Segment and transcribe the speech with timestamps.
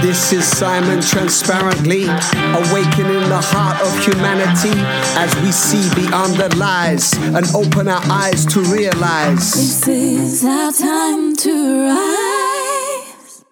[0.00, 4.72] This is Simon Transparently, awakening the heart of humanity
[5.20, 9.52] as we see beyond the lies and open our eyes to realize.
[9.52, 13.44] This is our time to rise.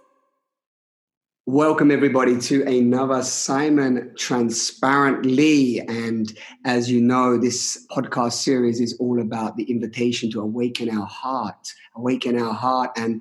[1.45, 5.81] Welcome, everybody, to another Simon Transparently.
[5.81, 6.33] And
[6.65, 11.75] as you know, this podcast series is all about the invitation to awaken our heart,
[11.95, 13.21] awaken our heart, and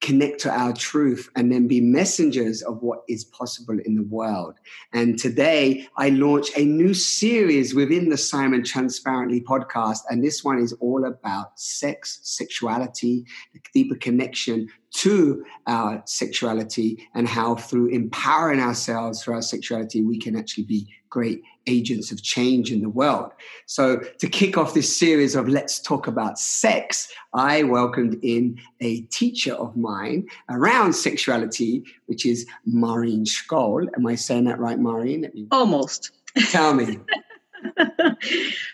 [0.00, 4.54] connect to our truth and then be messengers of what is possible in the world.
[4.92, 10.00] And today I launch a new series within the Simon Transparently podcast.
[10.10, 17.28] And this one is all about sex, sexuality, the deeper connection to our sexuality and
[17.28, 22.72] how through empowering ourselves through our sexuality, we can actually be great agents of change
[22.72, 23.32] in the world.
[23.66, 29.00] So, to kick off this series of Let's Talk About Sex, I welcomed in a
[29.02, 33.88] teacher of mine around sexuality, which is Maureen Scholl.
[33.96, 35.48] Am I saying that right, Maureen?
[35.50, 36.12] Almost.
[36.50, 36.98] Tell me.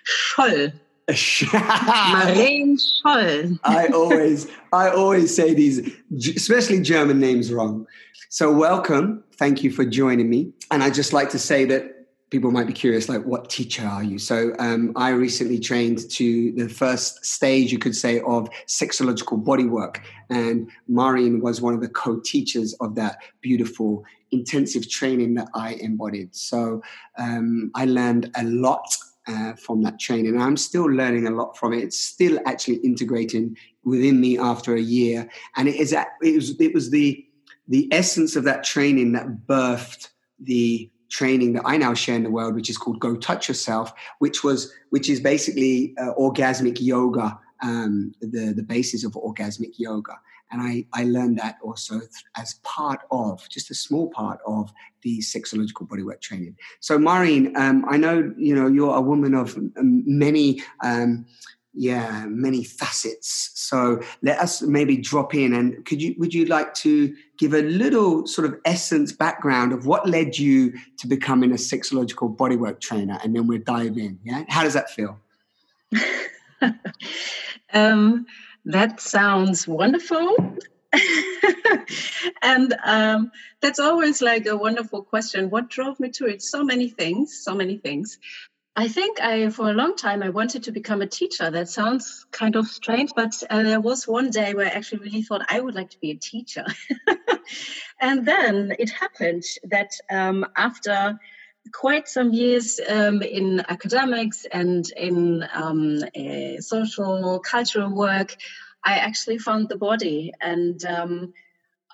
[0.04, 0.72] Scholl.
[1.12, 3.58] Maureen Scholl.
[3.64, 5.90] I always, I always say these,
[6.36, 7.86] especially German names, wrong.
[8.28, 9.24] So, welcome.
[9.36, 10.52] Thank you for joining me.
[10.70, 12.01] And I just like to say that
[12.32, 14.18] people might be curious, like, what teacher are you?
[14.18, 19.98] So, um, I recently trained to the first stage, you could say, of sexological bodywork,
[20.30, 26.34] and Maureen was one of the co-teachers of that beautiful intensive training that I embodied.
[26.34, 26.82] So,
[27.18, 28.96] um, I learned a lot
[29.28, 30.32] uh, from that training.
[30.34, 31.84] and I'm still learning a lot from it.
[31.84, 36.72] It's still actually integrating within me after a year, and it is it was it
[36.72, 37.26] was the
[37.68, 40.08] the essence of that training that birthed
[40.40, 43.92] the training that I now share in the world, which is called Go Touch Yourself,
[44.18, 50.18] which was which is basically uh, orgasmic yoga, um, the the basis of orgasmic yoga.
[50.50, 54.70] And I, I learned that also th- as part of, just a small part of
[55.00, 56.56] the sexological bodywork training.
[56.80, 61.24] So, Maureen, um, I know you know you're a woman of many, um,
[61.74, 63.50] yeah, many facets.
[63.54, 67.62] So let us maybe drop in and could you would you like to give a
[67.62, 73.18] little sort of essence background of what led you to becoming a sexological bodywork trainer,
[73.24, 74.18] and then we'll dive in.
[74.22, 75.18] Yeah, how does that feel?
[77.72, 78.26] um,
[78.64, 80.36] that sounds wonderful.
[82.42, 83.30] and um,
[83.60, 85.50] that's always like a wonderful question.
[85.50, 86.42] What drove me to it?
[86.42, 88.18] So many things, so many things.
[88.74, 91.50] I think I, for a long time, I wanted to become a teacher.
[91.50, 95.22] That sounds kind of strange, but uh, there was one day where I actually really
[95.22, 96.64] thought I would like to be a teacher.
[98.00, 101.18] and then it happened that um, after
[101.70, 106.00] quite some years um, in academics and in um,
[106.60, 108.36] social cultural work,
[108.84, 111.34] I actually found the body and um,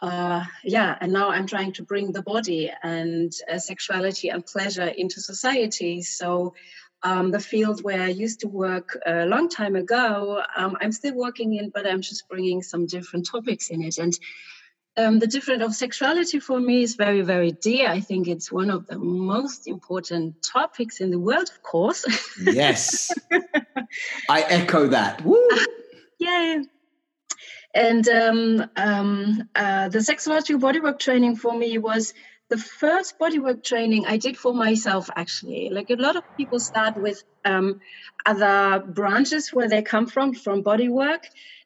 [0.01, 4.87] uh, yeah, and now I'm trying to bring the body and uh, sexuality and pleasure
[4.87, 6.03] into society.
[6.03, 6.55] So
[7.03, 11.15] um, the field where I used to work a long time ago, um, I'm still
[11.15, 13.99] working in, but I'm just bringing some different topics in it.
[13.99, 14.17] And
[14.97, 17.89] um, the difference of sexuality for me is very, very dear.
[17.89, 22.05] I think it's one of the most important topics in the world, of course.
[22.41, 23.13] Yes,
[24.29, 25.25] I echo that.
[25.25, 25.49] Woo!
[26.19, 26.65] Yay!
[27.79, 32.13] And um, um, uh, the sexological bodywork training for me was
[32.49, 35.71] the first bodywork training I did for myself, actually.
[35.71, 37.79] Like a lot of people start with um,
[38.27, 41.23] other branches where they come from, from bodywork.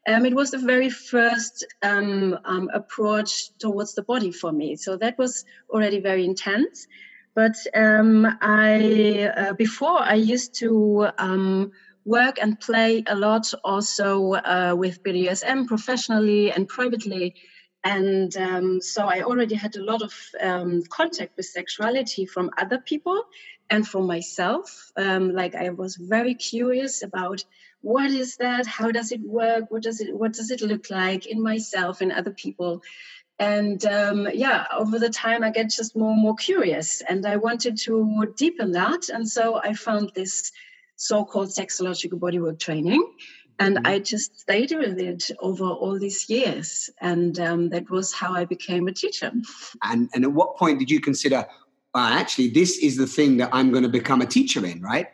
[0.07, 4.77] Um, it was the very first um, um, approach towards the body for me.
[4.77, 6.89] So that was already very intense.
[7.35, 11.09] But um, I, uh, before I used to
[12.05, 17.35] work and play a lot also uh, with BDSM professionally and privately.
[17.85, 22.79] And um, so I already had a lot of um, contact with sexuality from other
[22.79, 23.25] people
[23.71, 24.93] and from myself.
[24.97, 27.45] Um, like I was very curious about
[27.81, 28.67] what is that?
[28.67, 29.71] How does it work?
[29.71, 32.83] What does it What does it look like in myself and other people?
[33.39, 37.37] And um, yeah, over the time I get just more and more curious, and I
[37.37, 39.09] wanted to deepen that.
[39.09, 40.53] And so I found this
[40.97, 43.05] so-called sexological bodywork training.
[43.59, 43.87] And mm-hmm.
[43.87, 46.91] i just stayed with it over all these years.
[47.01, 49.31] And um, that was how i became a teacher.
[49.83, 51.47] And and at what point did you consider
[51.95, 55.09] well, actually this is the thing that i'm going to become a teacher in right?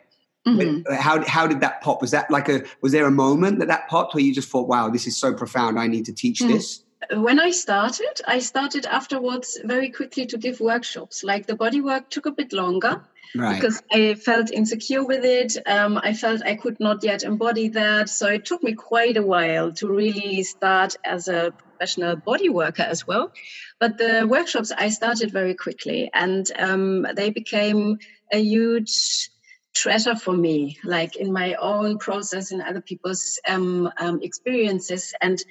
[0.47, 0.93] Mm-hmm.
[0.93, 2.01] how, how did that pop?
[2.01, 4.69] Was that like a was there a moment that that popped where you just thought
[4.69, 5.77] wow this is so profound.
[5.77, 6.53] I need to teach mm-hmm.
[6.53, 6.81] this
[7.11, 11.23] when I started, I started afterwards very quickly to give workshops.
[11.23, 13.01] Like the body work took a bit longer
[13.35, 13.55] right.
[13.55, 15.57] because I felt insecure with it.
[15.65, 18.09] Um, I felt I could not yet embody that.
[18.09, 22.83] So it took me quite a while to really start as a professional body worker
[22.83, 23.31] as well.
[23.79, 27.99] But the workshops I started very quickly and um, they became
[28.31, 29.29] a huge
[29.73, 35.13] treasure for me, like in my own process and other people's um, um, experiences.
[35.21, 35.41] And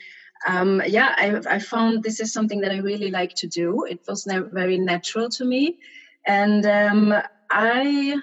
[0.47, 3.85] um, yeah, I, I, found this is something that I really like to do.
[3.85, 5.79] It was very natural to me.
[6.27, 7.15] And um,
[7.51, 8.21] I,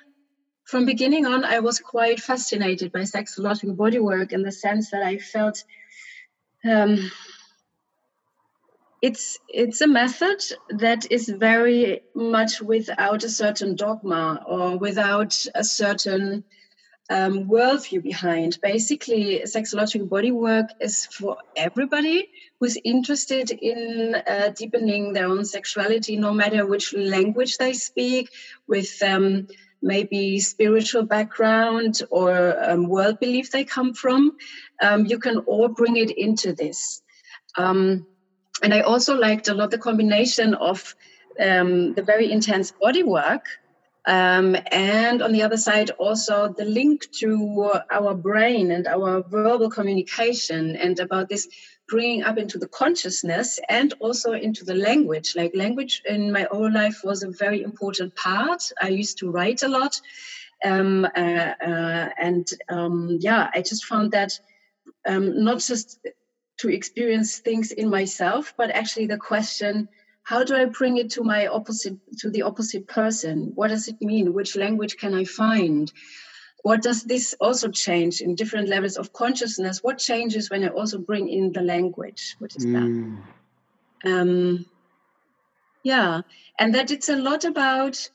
[0.64, 5.18] from beginning on, I was quite fascinated by sexological bodywork in the sense that I
[5.18, 5.64] felt
[6.64, 7.12] um,
[9.02, 15.64] it's it's a method that is very much without a certain dogma or without a
[15.64, 16.44] certain
[17.10, 18.60] um, worldview behind.
[18.62, 22.30] Basically, sexological bodywork is for everybody
[22.60, 28.30] who's interested in uh, deepening their own sexuality, no matter which language they speak,
[28.68, 29.48] with um,
[29.82, 34.36] maybe spiritual background or um, world belief they come from.
[34.82, 37.02] Um, you can all bring it into this.
[37.56, 38.08] Um,
[38.64, 40.96] and I also liked a lot the combination of
[41.40, 43.46] um, the very intense body work
[44.08, 49.70] um, and on the other side, also the link to our brain and our verbal
[49.70, 51.48] communication, and about this
[51.88, 55.36] bringing up into the consciousness and also into the language.
[55.36, 58.72] Like, language in my own life was a very important part.
[58.82, 60.00] I used to write a lot.
[60.64, 64.40] Um, uh, uh, and um, yeah, I just found that
[65.08, 66.00] um, not just
[66.58, 69.90] to experience things in myself, but actually the question
[70.26, 73.52] how do i bring it to my opposite to the opposite person?
[73.56, 74.34] What does it mean?
[74.34, 75.92] Which language can i find?
[76.64, 79.84] What does this also change in different levels of consciousness?
[79.84, 82.36] What changes when i also bring in the language?
[82.40, 82.74] What is mm.
[82.74, 83.26] that
[84.06, 84.66] um,
[85.84, 86.22] yeah.
[86.60, 88.10] And that it's a lot about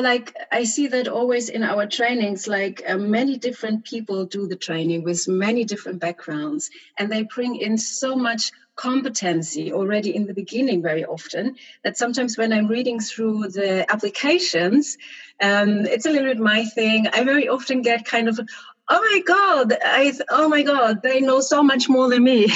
[0.00, 4.56] like i see that always in our trainings like uh, many different people do the
[4.56, 10.32] training with many different backgrounds and they bring in so much competency already in the
[10.32, 14.96] beginning very often that sometimes when i'm reading through the applications
[15.42, 18.40] um, it's a little bit my thing i very often get kind of
[18.88, 22.50] oh my god i oh my god they know so much more than me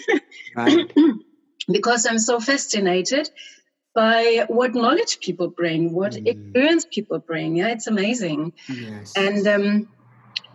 [0.56, 0.92] right.
[1.70, 3.28] because i'm so fascinated
[3.96, 6.26] by what knowledge people bring what mm.
[6.26, 9.14] experience people bring yeah it's amazing yes.
[9.16, 9.88] and um,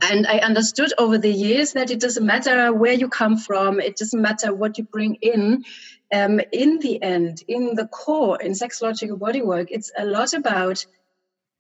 [0.02, 3.98] and I understood over the years that it doesn't matter where you come from, it
[3.98, 5.64] doesn't matter what you bring in.
[6.12, 10.86] Um, in the end, in the core, in sexological bodywork, it's a lot about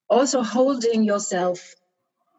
[0.10, 1.76] also holding yourself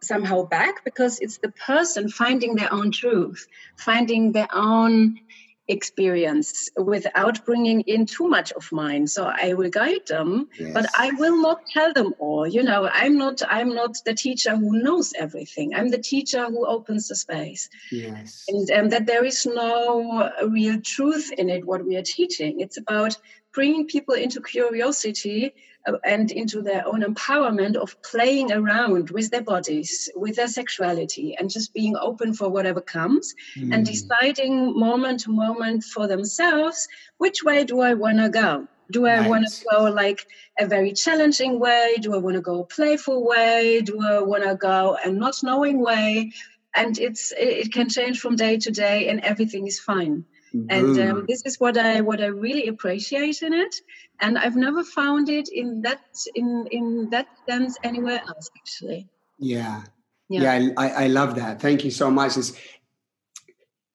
[0.03, 3.47] somehow back because it's the person finding their own truth,
[3.77, 5.21] finding their own
[5.69, 9.07] experience without bringing in too much of mine.
[9.07, 10.73] So i will guide them yes.
[10.75, 12.47] but i will not tell them all.
[12.47, 15.75] You know i'm not i'm not the teacher who knows everything.
[15.75, 17.69] I'm the teacher who opens the space.
[17.91, 18.45] Yes.
[18.49, 22.61] And um, that there is no real truth in it what we are teaching.
[22.61, 23.17] It's about
[23.53, 25.55] bringing people into curiosity
[25.87, 31.37] uh, and into their own empowerment of playing around with their bodies, with their sexuality,
[31.37, 33.75] and just being open for whatever comes mm.
[33.75, 36.89] and deciding moment to moment for themselves
[37.19, 38.69] which way do I want to go?
[38.91, 40.27] Do I want to go like
[40.59, 41.97] a very challenging way?
[42.01, 43.81] Do I want to go a playful way?
[43.81, 46.33] Do I want to go a not knowing way?
[46.75, 50.27] And it's it can change from day to day, and everything is fine
[50.69, 53.75] and um, this is what i what i really appreciate in it.
[54.21, 56.05] And i've never found it in that
[56.35, 59.09] in in that sense anywhere else actually.
[59.39, 59.83] Yeah.
[60.29, 61.61] Yeah, yeah I, I love that.
[61.61, 62.37] Thank you so much.
[62.39, 62.53] It's,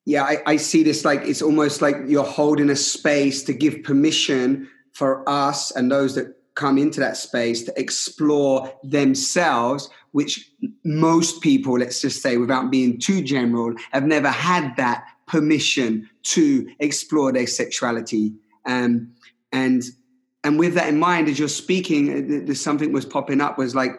[0.08, 3.84] yeah I, I see this like it's almost like you're holding a space to give
[3.84, 10.50] permission for us and those that come into that space to explore themselves which
[10.86, 16.68] most people let's just say without being too general have never had that permission to
[16.80, 18.34] explore their sexuality.
[18.66, 19.14] Um,
[19.52, 19.84] and
[20.44, 23.76] and with that in mind, as you're speaking, uh, there's something was popping up was
[23.76, 23.92] like,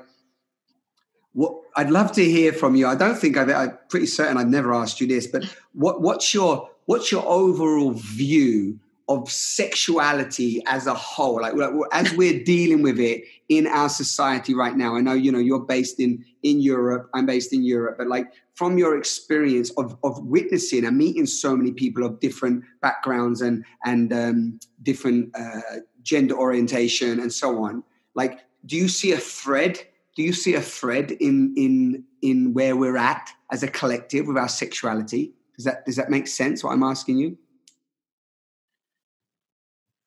[1.33, 2.87] what I'd love to hear from you.
[2.87, 6.33] I don't think I've, I'm pretty certain I've never asked you this, but what what's
[6.33, 11.55] your what's your overall view of sexuality as a whole like
[11.93, 14.97] as we're dealing with it in our society right now.
[14.97, 18.33] I know you know you're based in in europe i'm based in europe but like
[18.55, 23.65] from your experience of of witnessing and meeting so many people of different backgrounds and
[23.85, 27.83] and um, different uh, gender orientation and so on
[28.15, 29.81] like do you see a thread
[30.17, 34.37] do you see a thread in in in where we're at as a collective with
[34.37, 35.33] our sexuality?
[35.57, 37.37] Does that does that make sense what i'm asking you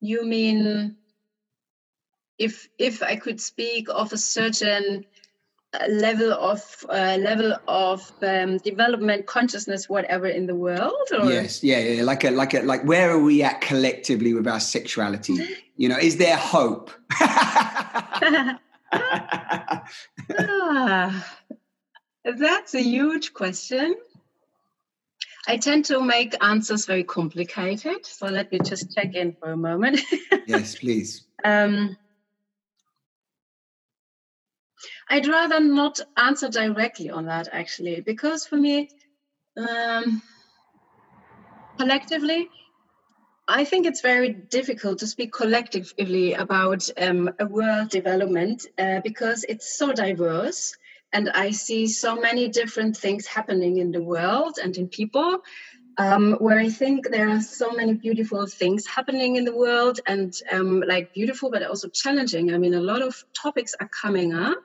[0.02, 0.96] you mean
[2.36, 5.06] if if I could speak of a certain
[5.72, 11.08] uh, level of uh, level of um, development, consciousness, whatever in the world?
[11.16, 11.32] Or?
[11.32, 14.60] Yes, yeah, yeah, like a like a like where are we at collectively with our
[14.60, 15.38] sexuality?
[15.76, 16.90] You know, is there hope?
[17.22, 18.58] ah,
[22.24, 23.94] that's a huge question.
[25.46, 29.56] I tend to make answers very complicated, so let me just check in for a
[29.56, 30.00] moment.
[30.46, 31.24] yes, please.
[31.44, 31.96] Um,
[35.08, 38.88] I'd rather not answer directly on that actually, because for me,
[39.56, 40.22] um,
[41.76, 42.48] collectively,
[43.48, 49.44] I think it's very difficult to speak collectively about um, a world development uh, because
[49.48, 50.76] it's so diverse
[51.12, 55.38] and I see so many different things happening in the world and in people.
[55.98, 60.32] Um, where I think there are so many beautiful things happening in the world and
[60.50, 62.54] um, like beautiful, but also challenging.
[62.54, 64.56] I mean, a lot of topics are coming up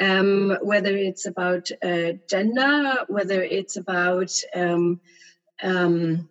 [0.00, 5.00] um, whether it's about uh, gender, whether it's about um,
[5.62, 6.29] um,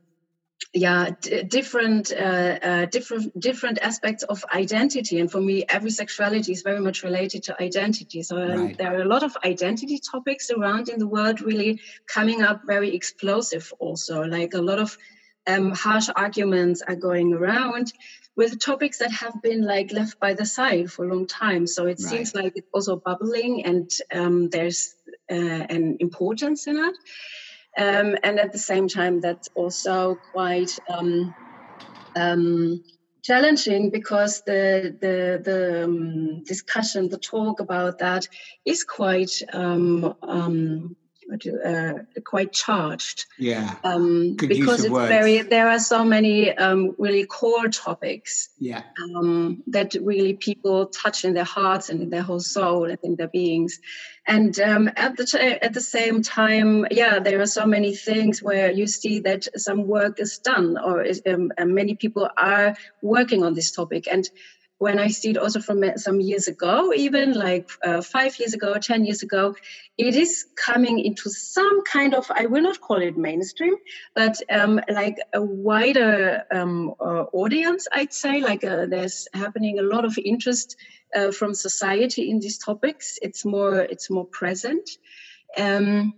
[0.74, 6.52] yeah d- different uh, uh, different different aspects of identity and for me every sexuality
[6.52, 8.78] is very much related to identity so um, right.
[8.78, 12.94] there are a lot of identity topics around in the world really coming up very
[12.94, 14.98] explosive also like a lot of
[15.48, 17.92] um, harsh arguments are going around
[18.36, 21.68] with topics that have been like left by the side for a long time.
[21.68, 22.10] So it right.
[22.12, 24.96] seems like it's also bubbling and um, there's
[25.30, 26.96] uh, an importance in it.
[27.78, 31.34] Um, and at the same time, that's also quite um,
[32.16, 32.84] um
[33.24, 38.28] challenging because the the the um, discussion, the talk about that
[38.66, 40.16] is quite um,
[41.32, 41.94] uh,
[42.26, 43.26] quite charged.
[43.38, 43.76] Yeah.
[43.84, 45.10] Um, because it's words.
[45.10, 48.50] very there are so many um, really core topics.
[48.60, 48.84] Yeah.
[49.02, 53.16] Um, that really people touch in their hearts and in their whole soul and in
[53.16, 53.80] their beings,
[54.26, 58.44] and um, at the t- at the same time, yeah, there are so many things
[58.44, 63.44] where you see that some work is done or is, um, many people are working
[63.44, 64.30] on this topic and
[64.80, 68.76] when I see it also from some years ago, even like uh, five years ago,
[68.76, 69.54] 10 years ago,
[69.98, 73.76] it is coming into some kind of, I will not call it mainstream,
[74.16, 78.40] but um, like a wider um, uh, audience, I'd say.
[78.40, 80.78] Like uh, there's happening a lot of interest
[81.14, 83.20] uh, from society in these topics.
[83.22, 84.90] It's more, it's more present.
[85.58, 86.14] Um,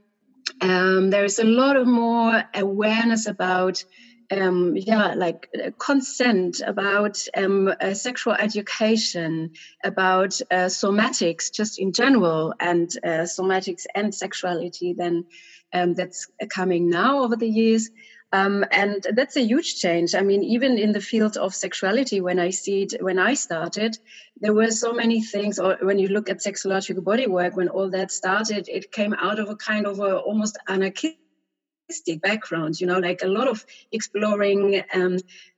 [0.59, 3.83] um there's a lot of more awareness about
[4.31, 9.51] um, yeah, like uh, consent, about um, uh, sexual education,
[9.83, 15.25] about uh, somatics just in general, and uh, somatics and sexuality, then
[15.73, 17.89] um, that's coming now over the years.
[18.33, 20.15] Um, and that's a huge change.
[20.15, 23.97] I mean, even in the field of sexuality, when I see it, when I started,
[24.39, 25.59] there were so many things.
[25.59, 29.49] Or when you look at sexological bodywork, when all that started, it came out of
[29.49, 31.20] a kind of a almost anarchistic
[31.91, 35.17] artistic background, you know, like a lot of exploring um,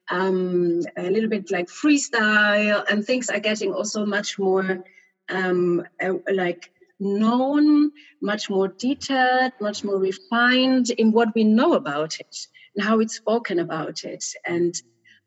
[0.09, 4.83] um, a little bit like freestyle and things are getting also much more
[5.29, 12.19] um, uh, like known, much more detailed, much more refined in what we know about
[12.19, 12.35] it
[12.75, 14.25] and how it's spoken about it.
[14.43, 14.73] And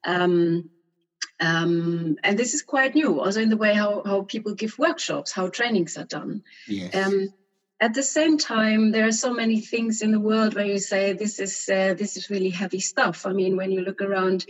[0.04, 0.70] um,
[1.38, 5.32] um, and this is quite new, also in the way how, how people give workshops,
[5.32, 6.42] how trainings are done.
[6.66, 6.94] Yes.
[6.94, 7.28] Um,
[7.80, 11.12] at the same time there are so many things in the world where you say
[11.12, 13.26] this is uh, this is really heavy stuff.
[13.26, 14.46] I mean when you look around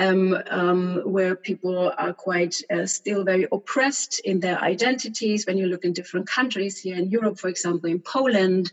[0.00, 5.66] um, um, where people are quite uh, still very oppressed in their identities when you
[5.66, 8.72] look in different countries here in europe for example in poland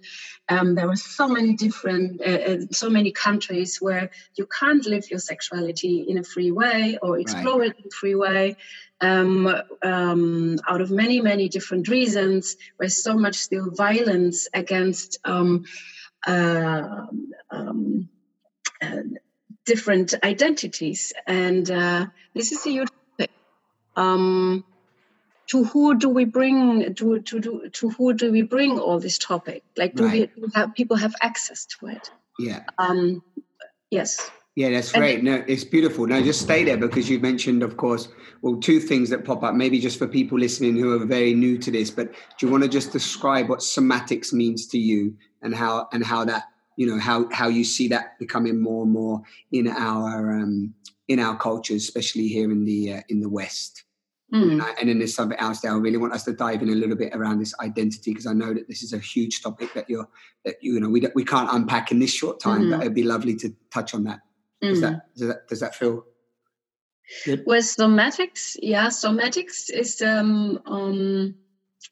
[0.50, 5.10] um, there are so many different uh, uh so many countries where you can't live
[5.12, 7.72] your sexuality in a free way or explore right.
[7.72, 8.55] it in a free way
[9.00, 9.48] um,
[9.84, 12.57] um, out of many, many different reasons.
[12.79, 15.65] There's so much still violence against um,
[16.25, 17.05] uh,
[17.51, 18.10] um,
[18.81, 19.01] uh,
[19.67, 23.27] different identities, and uh, this is a huge thing.
[23.95, 24.63] Um,
[25.47, 29.17] to who do we bring to to to, to who do we bring all this
[29.17, 29.63] topic?
[29.77, 30.31] Like, do right.
[30.36, 32.09] we do have people have access to it?
[32.39, 32.63] Yeah.
[32.77, 33.21] Um,
[33.91, 34.31] yes.
[34.55, 35.24] Yeah, that's great.
[35.24, 36.07] No, it's beautiful.
[36.07, 38.07] Now, just stay there because you mentioned, of course,
[38.41, 39.53] well, two things that pop up.
[39.53, 42.63] Maybe just for people listening who are very new to this, but do you want
[42.63, 46.45] to just describe what somatics means to you and how and how that
[46.77, 50.74] you know how how you see that becoming more and more in our um,
[51.10, 53.84] in our cultures, especially here in the uh, in the West.
[54.34, 54.51] Mm.
[54.51, 55.72] And, I, and, then there's something else there.
[55.72, 58.34] I really want us to dive in a little bit around this identity because I
[58.34, 60.05] know that this is a huge topic that you're
[60.43, 62.72] that you know we we can't unpack in this short time, mm.
[62.72, 64.19] but it'd be lovely to touch on that.
[64.62, 65.01] Does, that, mm.
[65.15, 66.05] does that does that feel?
[67.25, 67.43] Good.
[67.48, 71.36] With somatics, yeah, somatics is um, um,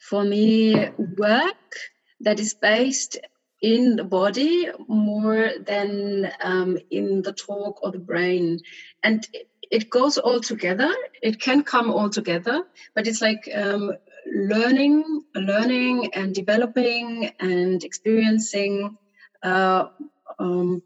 [0.09, 1.55] for me work
[2.19, 3.17] that is based
[3.61, 8.59] in the body more than um, in the talk or the brain,
[9.03, 9.27] and
[9.71, 10.93] it, goes all together.
[11.21, 13.93] It can come all together, but it's like um,
[14.31, 18.97] learning, learning, and developing and experiencing.
[19.43, 19.89] Uh,
[20.39, 20.81] um,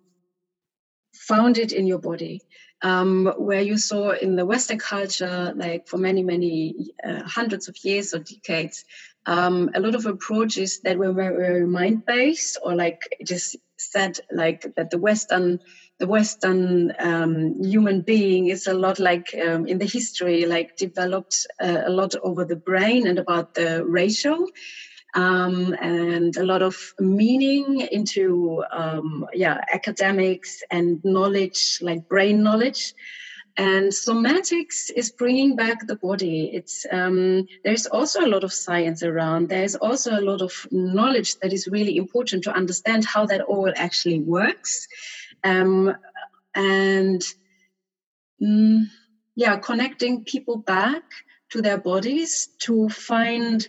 [1.13, 2.41] founded in your body
[2.81, 7.75] um, where you saw in the Western culture, like for many, many uh, hundreds of
[7.83, 8.85] years or decades,
[9.25, 14.65] um, a lot of approaches that were very, mind based or like just said like
[14.75, 15.59] that the Western
[15.99, 21.45] the Western um, human being is a lot like um, in the history, like developed
[21.61, 24.47] uh, a lot over the brain and about the ratio
[25.15, 32.93] um, and a lot of meaning into um, yeah academics and knowledge like brain knowledge
[33.59, 36.49] and somatics is bringing back the body.
[36.53, 39.49] It's um, there's also a lot of science around.
[39.49, 43.71] There's also a lot of knowledge that is really important to understand how that all
[43.75, 44.87] actually works.
[45.43, 45.93] Um,
[46.55, 47.21] and
[48.41, 48.85] mm,
[49.35, 51.03] yeah connecting people back
[51.49, 53.67] to their bodies to find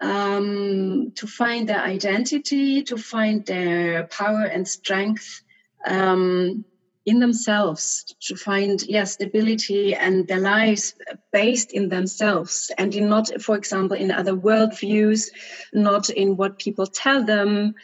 [0.00, 5.42] um, to find their identity, to find their power and strength
[5.86, 6.64] um,
[7.08, 10.94] in themselves, to find yes stability and their lives
[11.32, 15.30] based in themselves and in not, for example, in other worldviews,
[15.72, 17.74] not in what people tell them,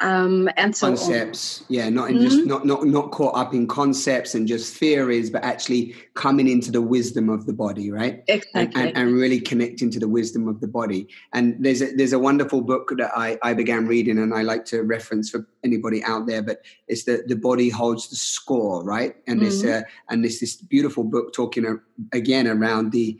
[0.00, 1.66] um, and so concepts on.
[1.70, 2.24] yeah not in mm-hmm.
[2.24, 6.72] just not not not caught up in concepts and just theories but actually coming into
[6.72, 10.48] the wisdom of the body right exactly and, and, and really connecting to the wisdom
[10.48, 14.18] of the body and there's a, there's a wonderful book that I, I began reading
[14.18, 18.10] and I like to reference for anybody out there but it's the the body holds
[18.10, 19.46] the score right and mm-hmm.
[19.46, 21.74] it's uh, and it's this beautiful book talking uh,
[22.12, 23.18] again around the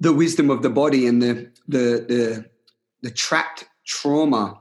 [0.00, 2.44] the wisdom of the body and the the the,
[3.02, 4.58] the trapped trauma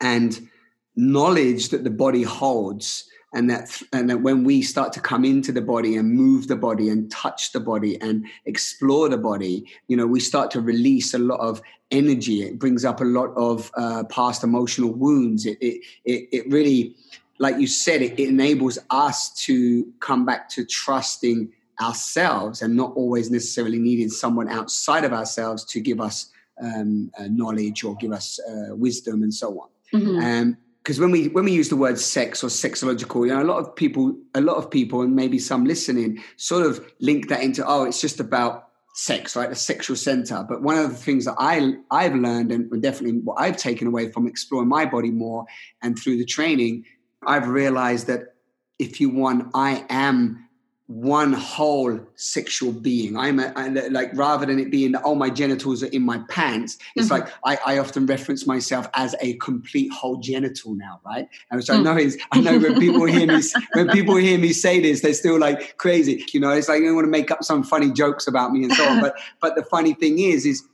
[0.00, 0.48] and
[0.96, 5.52] knowledge that the body holds and that and that when we start to come into
[5.52, 9.96] the body and move the body and touch the body and explore the body you
[9.96, 12.42] know we start to release a lot of energy.
[12.42, 15.46] It brings up a lot of uh, past emotional wounds.
[15.46, 16.96] It, it it it really
[17.38, 22.92] like you said it, it enables us to come back to trusting ourselves and not
[22.94, 26.30] always necessarily needing someone outside of ourselves to give us
[26.62, 30.18] um, uh, knowledge or give us uh, wisdom and so on Mm-hmm.
[30.18, 33.44] Um, because when we when we use the word sex or sexological, you know, a
[33.44, 37.42] lot of people, a lot of people, and maybe some listening, sort of link that
[37.42, 39.50] into oh, it's just about sex, right?
[39.50, 40.44] The sexual center.
[40.48, 44.10] But one of the things that I I've learned, and definitely what I've taken away
[44.10, 45.44] from exploring my body more
[45.82, 46.86] and through the training,
[47.26, 48.34] I've realized that
[48.78, 50.48] if you want, I am
[50.90, 53.16] one whole sexual being.
[53.16, 56.78] I'm a, I, like rather than it being oh my genitals are in my pants.
[56.96, 57.22] It's mm-hmm.
[57.22, 61.28] like I, I, often reference myself as a complete whole genital now, right?
[61.52, 61.78] And so mm.
[61.78, 63.40] I know is I know when people hear me
[63.74, 66.24] when people hear me say this, they're still like crazy.
[66.32, 68.72] You know, it's like they want to make up some funny jokes about me and
[68.72, 69.00] so on.
[69.00, 70.64] But but the funny thing is is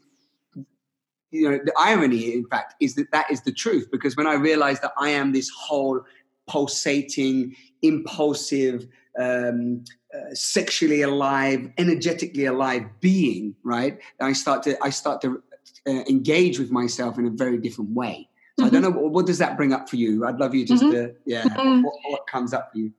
[1.31, 4.35] you know the irony in fact is that that is the truth because when I
[4.35, 6.01] realized that I am this whole
[6.49, 8.87] pulsating, impulsive.
[9.19, 9.85] Um,
[10.17, 13.99] uh, sexually alive, energetically alive being, right?
[14.21, 15.43] I start to I start to
[15.87, 18.29] uh, engage with myself in a very different way.
[18.59, 18.77] So mm-hmm.
[18.77, 19.03] I don't mm-hmm.
[19.03, 20.27] know what does that bring up for you.
[20.27, 20.93] I'd love you just mm-hmm.
[20.93, 21.43] to yeah.
[21.45, 21.83] Mm-hmm.
[21.83, 22.93] What, what, comes up for you?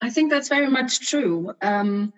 [0.00, 1.54] I think that's very much true.
[1.62, 2.12] Um,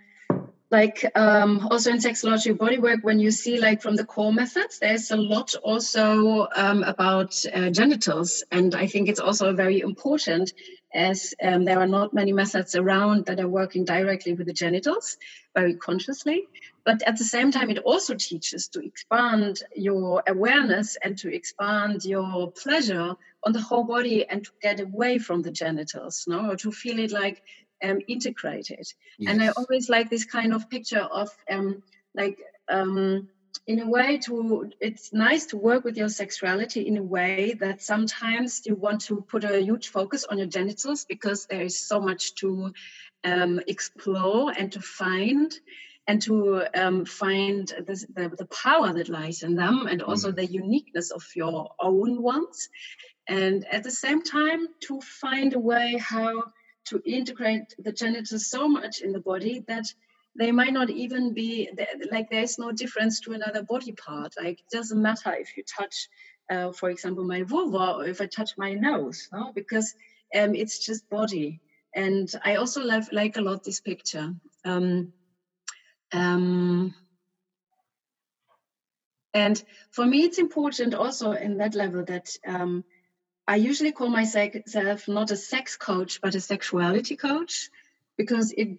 [0.70, 5.11] like um, also in sexology bodywork, when you see like from the core methods, there's
[5.12, 10.52] a lot also um, about uh, genitals, and I think it's also very important
[10.92, 15.18] as um, there are not many methods around that are working directly with the genitals
[15.55, 16.48] very consciously.
[16.85, 22.05] But at the same time, it also teaches to expand your awareness and to expand
[22.05, 26.57] your pleasure on the whole body and to get away from the genitals, no, or
[26.57, 27.42] to feel it like
[27.83, 28.87] um, integrated.
[29.19, 29.33] Yes.
[29.33, 31.83] And I always like this kind of picture of um,
[32.15, 33.29] like um,
[33.67, 37.83] in a way to it's nice to work with your sexuality in a way that
[37.83, 42.01] sometimes you want to put a huge focus on your genitals because there is so
[42.01, 42.73] much to
[43.25, 45.53] um, explore and to find
[46.09, 50.37] and to um, find the, the, the, power that lies in them and also mm.
[50.37, 52.69] the uniqueness of your own ones
[53.27, 56.45] and at the same time to find a way how
[56.87, 59.85] to integrate the genitals so much in the body that
[60.38, 61.70] they might not even be
[62.11, 64.35] like there's no difference to another body part.
[64.42, 66.09] Like it doesn't matter if you touch
[66.51, 69.51] uh, for example my vulva or if i touch my nose no?
[69.53, 69.92] because
[70.35, 71.61] um, it's just body.
[71.94, 74.35] And i also love like a lot this picture.
[74.64, 75.12] Um,
[76.12, 76.94] um,
[79.37, 82.85] and for me, it's important also in that level that um,
[83.48, 87.70] I usually call myself not a sex coach, but a sexuality coach
[88.16, 88.78] because it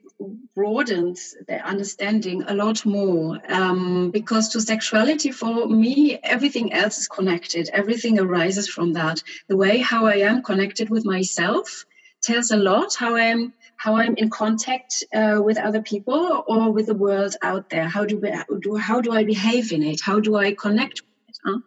[0.56, 3.39] broadens the understanding a lot more.
[3.47, 7.69] Um, because to sexuality, for me, everything else is connected.
[7.71, 9.21] Everything arises from that.
[9.47, 11.86] The way how I am connected with myself
[12.21, 12.95] tells a lot.
[12.95, 17.36] How I am how I'm in contact uh, with other people or with the world
[17.43, 17.88] out there.
[17.88, 20.01] How do, we, do how do I behave in it?
[20.01, 21.38] How do I connect with it?
[21.45, 21.60] Huh?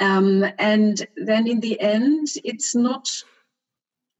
[0.00, 3.08] Um, and then in the end, it's not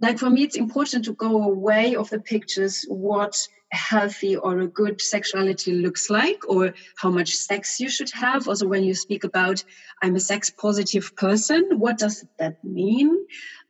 [0.00, 4.58] like for me, it's important to go away of the pictures what a healthy or
[4.58, 8.46] a good sexuality looks like or how much sex you should have.
[8.48, 9.64] Also, when you speak about
[10.02, 13.26] I'm a sex positive person, what does that mean?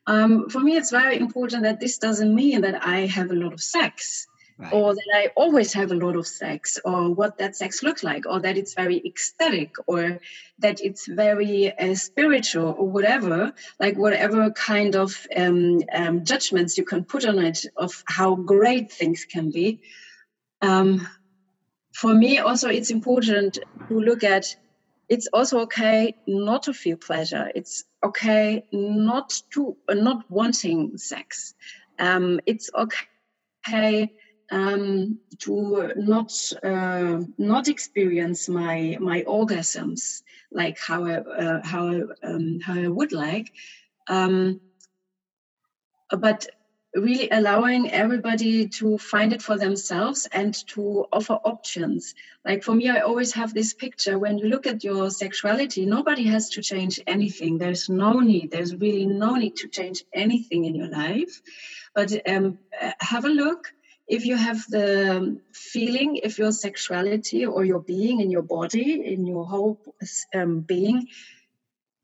[0.06, 3.52] Um, for me, it's very important that this doesn't mean that I have a lot
[3.52, 4.26] of sex.
[4.56, 4.72] Right.
[4.72, 8.24] or that I always have a lot of sex, or what that sex looks like,
[8.24, 10.20] or that it's very ecstatic, or
[10.60, 16.84] that it's very uh, spiritual, or whatever, like whatever kind of um, um, judgments you
[16.84, 19.80] can put on it of how great things can be.
[20.62, 21.08] Um,
[21.92, 24.54] for me, also, it's important to look at
[25.08, 27.50] it's also okay not to feel pleasure.
[27.54, 31.54] It's okay not to not wanting sex.
[31.98, 34.12] Um, it's okay
[34.50, 42.60] um, to not uh, not experience my my orgasms like how I, uh, how um,
[42.60, 43.52] how I would like,
[44.08, 44.60] um,
[46.10, 46.46] but
[46.94, 52.14] really allowing everybody to find it for themselves and to offer options.
[52.44, 56.22] Like for me, I always have this picture when you look at your sexuality, nobody
[56.24, 57.58] has to change anything.
[57.58, 61.42] There's no need, there's really no need to change anything in your life.
[61.94, 62.58] But um,
[63.00, 63.72] have a look
[64.06, 69.26] if you have the feeling if your sexuality or your being in your body in
[69.26, 69.80] your whole
[70.34, 71.06] um, being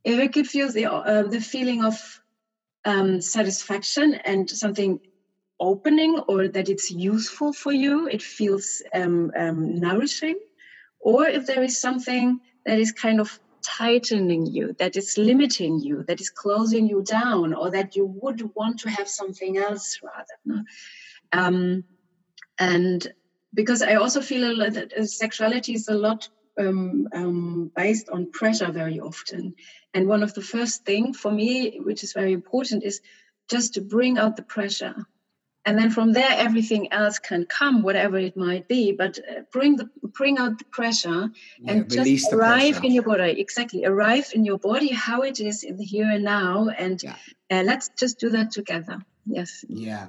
[0.03, 2.01] if it gives you the, uh, the feeling of
[2.87, 4.99] um, satisfaction and something
[5.59, 10.39] opening or that it's useful for you it feels um, um nourishing
[11.01, 16.03] or if there is something that is kind of tightening you that is limiting you
[16.09, 20.65] that is closing you down or that you would want to have something else rather
[21.33, 21.85] um,
[22.59, 23.07] and
[23.55, 28.71] because I also feel that uh, sexuality is a lot um, um, based on pressure
[28.71, 29.55] very often.
[29.95, 33.01] And one of the first thing for me, which is very important, is
[33.49, 34.95] just to bring out the pressure.
[35.66, 38.93] And then from there, everything else can come, whatever it might be.
[38.93, 42.87] But uh, bring the bring out the pressure yeah, and just arrive pressure.
[42.87, 43.40] in your body.
[43.40, 47.16] Exactly, arrive in your body how it is in the here and now, and yeah.
[47.51, 49.01] uh, let's just do that together.
[49.27, 49.64] Yes.
[49.69, 50.09] Yeah,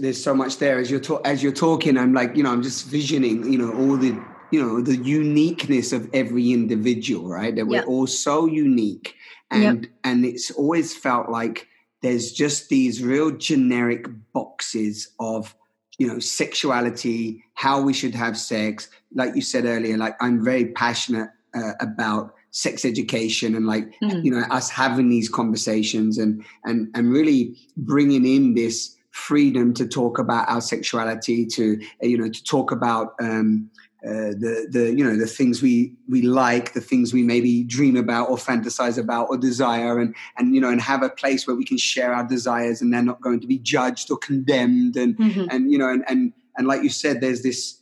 [0.00, 2.62] there's so much there as you're ta- as you're talking i'm like you know i'm
[2.62, 4.18] just visioning you know all the
[4.50, 7.54] you know the uniqueness of every individual right?
[7.54, 9.14] That we're all so unique
[9.50, 11.66] and and it's always felt like
[12.02, 15.54] there's just these real generic boxes of
[15.98, 18.88] you know sexuality how we should have sex.
[19.14, 24.24] Like you said earlier like i'm very passionate uh, about sex education and like mm.
[24.24, 29.86] you know us having these conversations and and and really bringing in this freedom to
[29.86, 33.70] talk about our sexuality, to you know, to talk about um,
[34.06, 37.96] uh, the the you know the things we we like, the things we maybe dream
[37.96, 41.56] about or fantasize about or desire, and and you know, and have a place where
[41.56, 45.16] we can share our desires, and they're not going to be judged or condemned, and
[45.16, 45.46] mm-hmm.
[45.50, 47.80] and you know, and and and like you said, there's this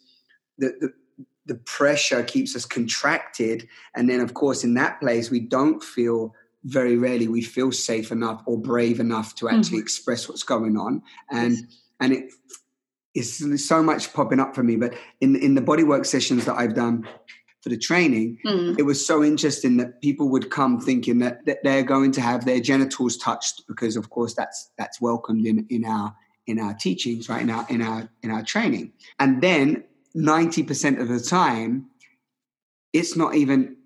[0.58, 0.92] the, the
[1.46, 6.34] the pressure keeps us contracted and then of course in that place we don't feel
[6.66, 9.84] very rarely we feel safe enough or brave enough to actually mm-hmm.
[9.84, 11.02] express what's going on.
[11.30, 11.56] And
[12.00, 12.32] and it
[13.14, 14.76] is so much popping up for me.
[14.76, 17.08] But in in the bodywork sessions that i've done
[17.62, 18.78] for the training mm.
[18.78, 22.44] it was so interesting that people would come thinking that, that they're going to have
[22.44, 26.14] their genitals touched because of course that's that's welcomed in in our
[26.46, 27.44] in our teachings right?
[27.44, 28.92] Now in our in our training.
[29.18, 29.82] And then
[30.16, 31.86] 90% of the time
[32.92, 33.76] it's not even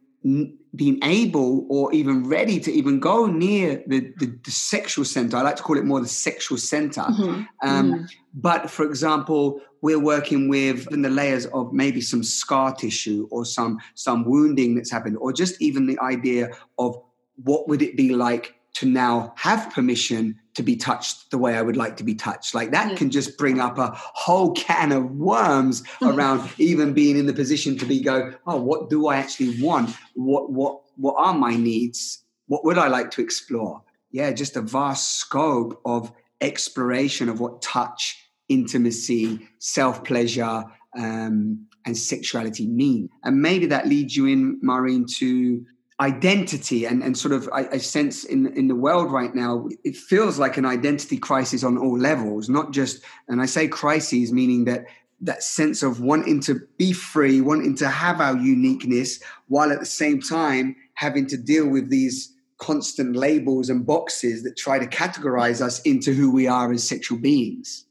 [0.74, 5.36] being able or even ready to even go near the, the, the, sexual center.
[5.36, 7.02] I like to call it more the sexual center.
[7.02, 7.42] Mm-hmm.
[7.68, 8.04] Um, mm-hmm.
[8.34, 13.44] But for example, we're working with in the layers of maybe some scar tissue or
[13.44, 16.96] some some wounding that's happened, or just even the idea of
[17.42, 21.62] what would it be like to now have permission to be touched the way I
[21.62, 22.54] would like to be touched.
[22.54, 22.96] Like that yeah.
[22.96, 27.76] can just bring up a whole can of worms around even being in the position
[27.78, 29.96] to be go, oh, what do I actually want?
[30.14, 32.22] What what what are my needs?
[32.46, 33.82] What would I like to explore?
[34.10, 40.64] Yeah, just a vast scope of exploration of what touch intimacy, self pleasure,
[40.96, 43.08] um, and sexuality mean?
[43.24, 45.64] And maybe that leads you in, Maureen, to
[46.00, 49.96] identity and, and sort of I, I, sense in in the world right now it
[49.96, 54.64] feels like an identity crisis on all levels not just and i say crises meaning
[54.64, 54.86] that
[55.20, 59.84] that sense of wanting to be free wanting to have our uniqueness while at the
[59.84, 65.60] same time having to deal with these constant labels and boxes that try to categorize
[65.60, 67.86] us into who we are as sexual beings.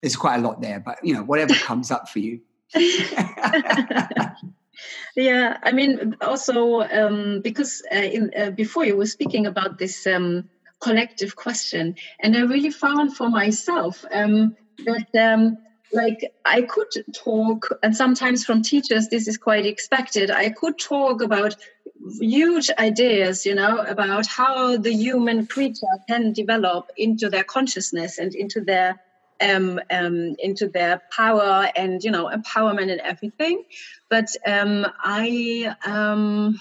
[0.00, 2.40] There's quite a lot there but you know whatever comes up for you
[5.16, 10.06] yeah i mean also um, because uh, in, uh, before you were speaking about this
[10.06, 10.48] um,
[10.80, 15.56] collective question and i really found for myself um, that um,
[15.92, 21.22] like i could talk and sometimes from teachers this is quite expected i could talk
[21.22, 21.54] about
[22.20, 28.34] huge ideas you know about how the human creature can develop into their consciousness and
[28.34, 29.00] into their
[29.40, 33.64] um, um, into their power and you know empowerment and everything.
[34.08, 36.58] But um, I um,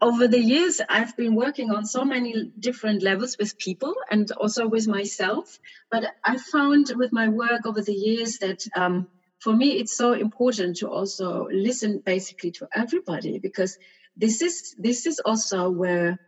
[0.00, 4.68] over the years I've been working on so many different levels with people and also
[4.68, 5.58] with myself.
[5.90, 9.08] But I found with my work over the years that um,
[9.38, 13.78] for me it's so important to also listen basically to everybody because
[14.16, 16.18] this is this is also where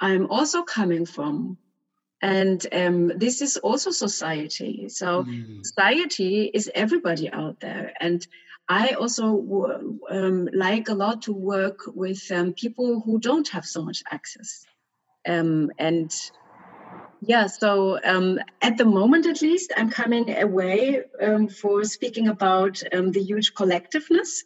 [0.00, 1.58] I'm also coming from
[2.22, 4.88] and um, this is also society.
[4.88, 5.64] So mm.
[5.64, 7.92] society is everybody out there.
[8.00, 8.26] And
[8.68, 9.24] i also
[10.10, 14.64] um, like a lot to work with um, people who don't have so much access.
[15.28, 16.12] Um, and
[17.20, 22.82] yeah so um, at the moment at least i'm coming away um, for speaking about
[22.90, 24.44] the huge collectiveness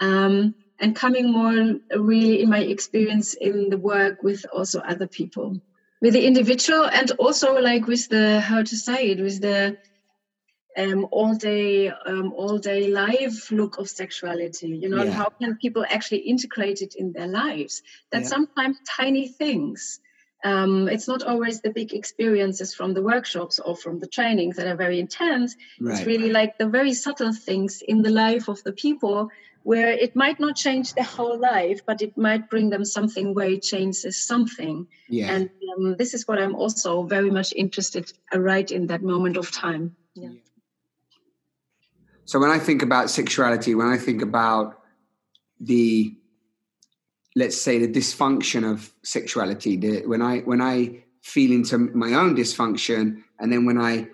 [0.00, 5.60] and coming more really in my experience in the work with also other people
[6.06, 9.76] with the individual and also like with the how to say it with the
[10.78, 15.10] um, all day um, all day life look of sexuality you know yeah.
[15.10, 18.28] how can people actually integrate it in their lives that yeah.
[18.28, 19.98] sometimes tiny things
[20.44, 24.68] um, it's not always the big experiences from the workshops or from the trainings that
[24.68, 25.98] are very intense right.
[25.98, 29.28] it's really like the very subtle things in the life of the people
[29.66, 33.48] where it might not change their whole life, but it might bring them something where
[33.48, 34.86] it changes something.
[35.08, 35.32] Yeah.
[35.32, 39.36] And um, this is what I'm also very much interested uh, right in that moment
[39.36, 39.96] of time.
[40.14, 40.34] Yeah.
[42.26, 44.80] So when I think about sexuality, when I think about
[45.58, 46.14] the
[47.34, 52.36] let's say the dysfunction of sexuality, the, when I when I feel into my own
[52.36, 54.06] dysfunction, and then when I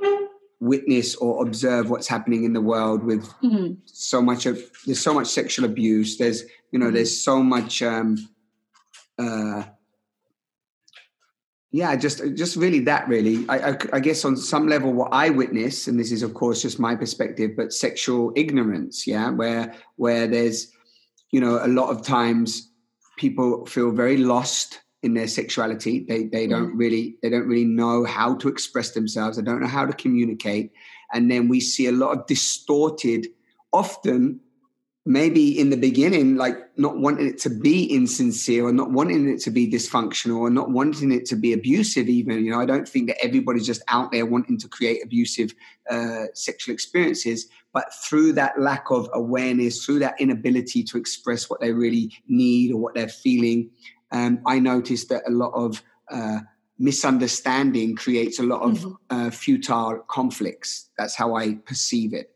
[0.62, 3.74] witness or observe what's happening in the world with mm-hmm.
[3.84, 6.94] so much of there's so much sexual abuse there's you know mm-hmm.
[6.94, 8.16] there's so much um
[9.18, 9.64] uh
[11.72, 15.30] yeah just just really that really I, I, I guess on some level what i
[15.30, 20.28] witness and this is of course just my perspective but sexual ignorance yeah where where
[20.28, 20.70] there's
[21.32, 22.70] you know a lot of times
[23.18, 26.04] people feel very lost in their sexuality.
[26.08, 26.78] They they don't mm.
[26.78, 29.36] really they don't really know how to express themselves.
[29.36, 30.72] They don't know how to communicate,
[31.12, 33.28] and then we see a lot of distorted,
[33.72, 34.40] often
[35.04, 39.40] maybe in the beginning, like not wanting it to be insincere or not wanting it
[39.40, 42.08] to be dysfunctional or not wanting it to be abusive.
[42.08, 45.54] Even you know, I don't think that everybody's just out there wanting to create abusive
[45.90, 47.48] uh, sexual experiences.
[47.72, 52.72] But through that lack of awareness, through that inability to express what they really need
[52.72, 53.70] or what they're feeling,
[54.12, 56.40] um, I noticed that a lot of uh,
[56.78, 58.92] misunderstanding creates a lot of mm-hmm.
[59.10, 60.90] uh, futile conflicts.
[60.98, 62.28] That's how I perceive it.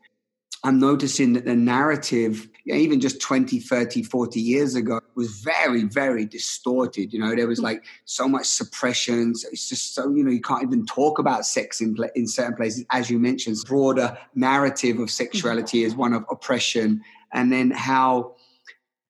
[0.65, 6.25] I'm noticing that the narrative, even just 20, 30, 40 years ago, was very, very
[6.25, 7.13] distorted.
[7.13, 7.67] You know, there was mm-hmm.
[7.67, 9.35] like so much suppression.
[9.35, 12.55] So it's just so, you know, you can't even talk about sex in, in certain
[12.55, 12.85] places.
[12.91, 15.87] As you mentioned, broader narrative of sexuality mm-hmm.
[15.87, 17.03] is one of oppression.
[17.33, 18.35] And then how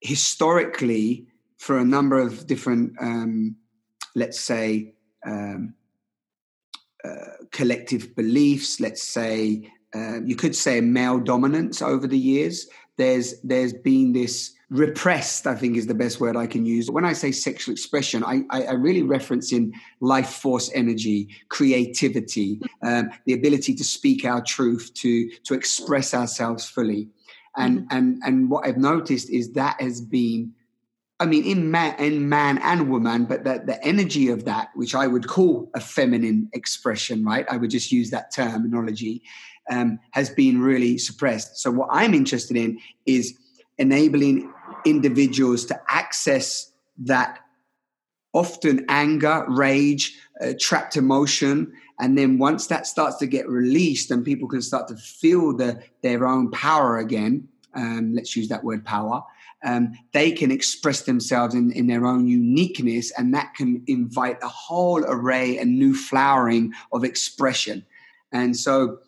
[0.00, 1.26] historically
[1.66, 3.56] for a number of different, um,
[4.14, 4.94] let's say,
[5.26, 5.74] um,
[7.04, 8.78] uh, collective beliefs.
[8.78, 12.68] Let's say uh, you could say male dominance over the years.
[12.98, 15.48] There's there's been this repressed.
[15.48, 16.88] I think is the best word I can use.
[16.88, 22.60] When I say sexual expression, I, I, I really reference in life force energy, creativity,
[22.82, 27.08] um, the ability to speak our truth, to to express ourselves fully.
[27.56, 27.96] And mm-hmm.
[27.96, 30.54] and and what I've noticed is that has been
[31.18, 34.94] I mean, in man, in man and woman, but the, the energy of that, which
[34.94, 37.46] I would call a feminine expression, right?
[37.50, 39.22] I would just use that terminology,
[39.70, 41.56] um, has been really suppressed.
[41.56, 43.34] So, what I'm interested in is
[43.78, 44.52] enabling
[44.84, 47.38] individuals to access that
[48.34, 54.24] often anger, rage, uh, trapped emotion, and then once that starts to get released and
[54.24, 58.84] people can start to feel the their own power again um, let's use that word
[58.84, 59.22] power
[59.64, 64.48] um, they can express themselves in, in their own uniqueness and that can invite a
[64.48, 67.84] whole array and new flowering of expression.
[68.32, 68.98] And so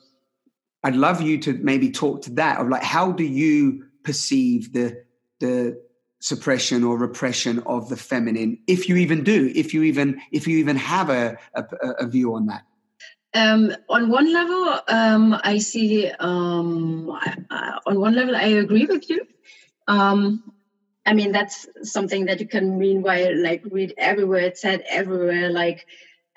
[0.84, 5.04] i'd love you to maybe talk to that of like how do you perceive the
[5.40, 5.80] the
[6.20, 10.58] suppression or repression of the feminine if you even do if you even if you
[10.58, 11.64] even have a, a,
[12.00, 12.62] a view on that?
[13.34, 17.10] Um, on one level um, i see um,
[17.50, 19.26] I, on one level i agree with you
[19.88, 20.42] um,
[21.06, 25.84] i mean that's something that you can meanwhile like read everywhere it's said everywhere like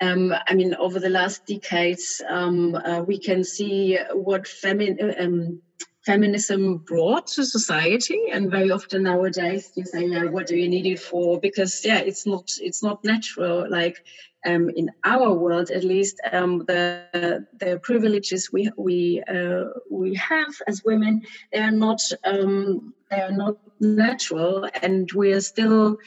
[0.02, 5.62] um, I mean, over the last decades, um, uh, we can see what feminine um,
[6.04, 10.86] feminism brought to society and very often nowadays you say yeah, what do you need
[10.86, 11.38] it for?
[11.38, 14.04] Because yeah it's not it's not natural like
[14.44, 20.54] um, in our world at least um, the the privileges we we uh, we have
[20.66, 25.98] as women they are not um, they are not natural and we are still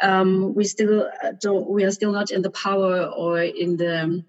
[0.00, 4.24] um, we still don't we are still not in the power or in the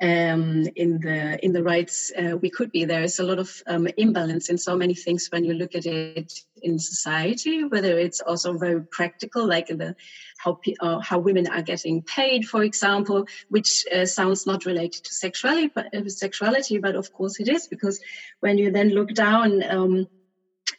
[0.00, 2.84] um, in the in the rights uh, we could be.
[2.84, 5.86] There is a lot of um, imbalance in so many things when you look at
[5.86, 6.32] it
[6.62, 7.64] in society.
[7.64, 9.96] Whether it's also very practical, like the
[10.38, 15.14] how uh, how women are getting paid, for example, which uh, sounds not related to
[15.14, 17.98] sexuality, but uh, sexuality, but of course it is because
[18.40, 19.62] when you then look down.
[19.62, 20.08] Um,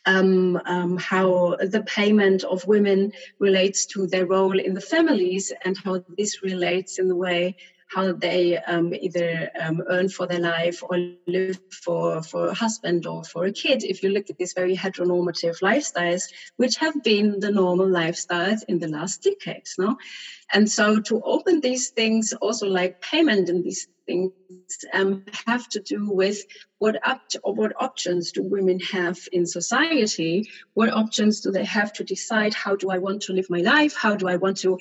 [0.05, 5.77] um, um, how the payment of women relates to their role in the families and
[5.83, 10.83] how this relates in the way how they um, either um, earn for their life
[10.83, 13.83] or live for, for a husband or for a kid.
[13.83, 16.23] If you look at these very heteronormative lifestyles,
[16.57, 19.97] which have been the normal lifestyles in the last decades, no?
[20.53, 24.31] And so to open these things, also like payment and these things,
[24.93, 26.39] um, have to do with
[26.79, 30.49] what up or what options do women have in society?
[30.73, 32.53] What options do they have to decide?
[32.53, 33.95] How do I want to live my life?
[33.95, 34.79] How do I want to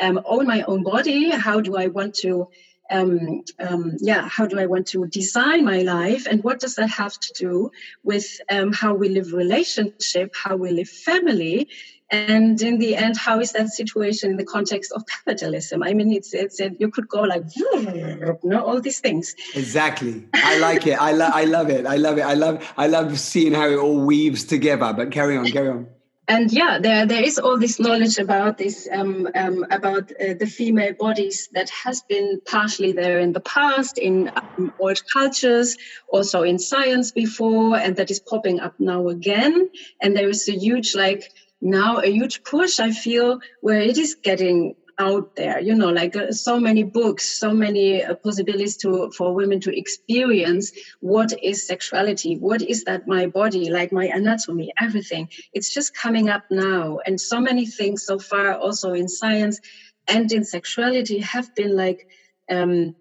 [0.00, 1.30] um, own my own body?
[1.30, 2.48] How do I want to
[2.90, 6.90] um, um, yeah, how do I want to design my life, and what does that
[6.90, 7.70] have to do
[8.02, 11.68] with um, how we live relationship, how we live family,
[12.10, 15.82] and in the end how is that situation in the context of capitalism?
[15.82, 19.34] I mean it's it's it, you could go like you know all these things.
[19.54, 20.26] Exactly.
[20.34, 20.94] I like it.
[21.00, 21.86] I love i love it.
[21.86, 22.22] I love it.
[22.22, 24.92] I love i love seeing how it all weaves together.
[24.92, 25.86] But carry on carry on
[26.28, 30.46] and yeah, there there is all this knowledge about this um, um, about uh, the
[30.46, 35.76] female bodies that has been partially there in the past in um, old cultures,
[36.08, 39.70] also in science before, and that is popping up now again.
[40.02, 44.14] And there is a huge like now a huge push i feel where it is
[44.14, 49.10] getting out there you know like uh, so many books so many uh, possibilities to
[49.16, 54.72] for women to experience what is sexuality what is that my body like my anatomy
[54.80, 55.28] everything.
[55.52, 59.60] It's just coming up now and so many things so far also in science
[60.06, 62.08] and in sexuality have been like
[62.50, 62.94] um,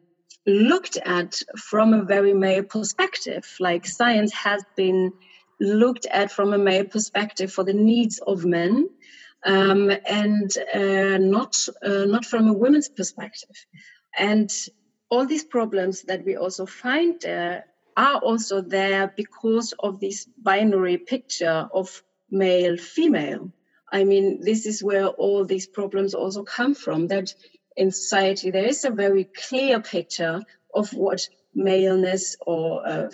[0.46, 3.46] looked at from a very male perspective.
[3.60, 5.14] Like science has been
[5.60, 8.90] looked at from a male perspective for the needs of men
[9.48, 13.56] um, and uh, not uh, not from a woman's perspective
[14.18, 14.52] and
[15.10, 20.98] all these problems that we also find there are also there because of this binary
[20.98, 23.52] picture of male female
[23.92, 27.34] i mean this is where all these problems also come from that
[27.78, 30.42] in society there is a very clear picture
[30.74, 33.10] of what maleness or uh,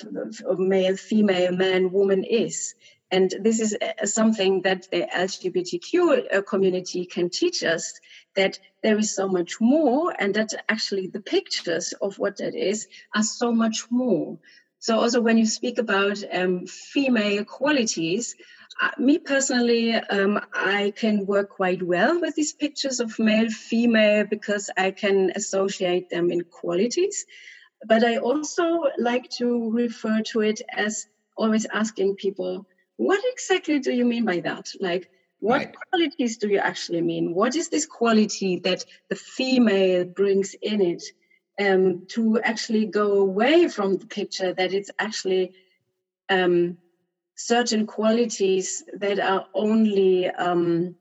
[0.58, 2.76] male, female, man, woman is.
[3.14, 5.94] And this is uh, something that the LGBTQ
[6.34, 7.94] uh, community can teach us
[8.34, 12.88] that there is so much more, and that actually the pictures of what that is
[13.16, 14.40] are so much more.
[14.80, 18.36] So, also when you speak about um, female qualities,
[18.82, 24.26] uh, me personally, um, I can work quite well with these pictures of male, female,
[24.26, 27.28] because I can associate them in qualities.
[27.86, 31.06] But I also like to refer to it as
[31.38, 32.66] always asking people,
[32.98, 34.70] what exactly do you mean by that?
[34.80, 35.76] Like, what right.
[35.92, 37.34] qualities do you actually mean?
[37.34, 41.04] What is this quality that the female brings in it
[41.60, 45.54] um, to actually go away from the picture that it's actually
[46.30, 46.78] um,
[47.36, 50.96] certain qualities that are only, um,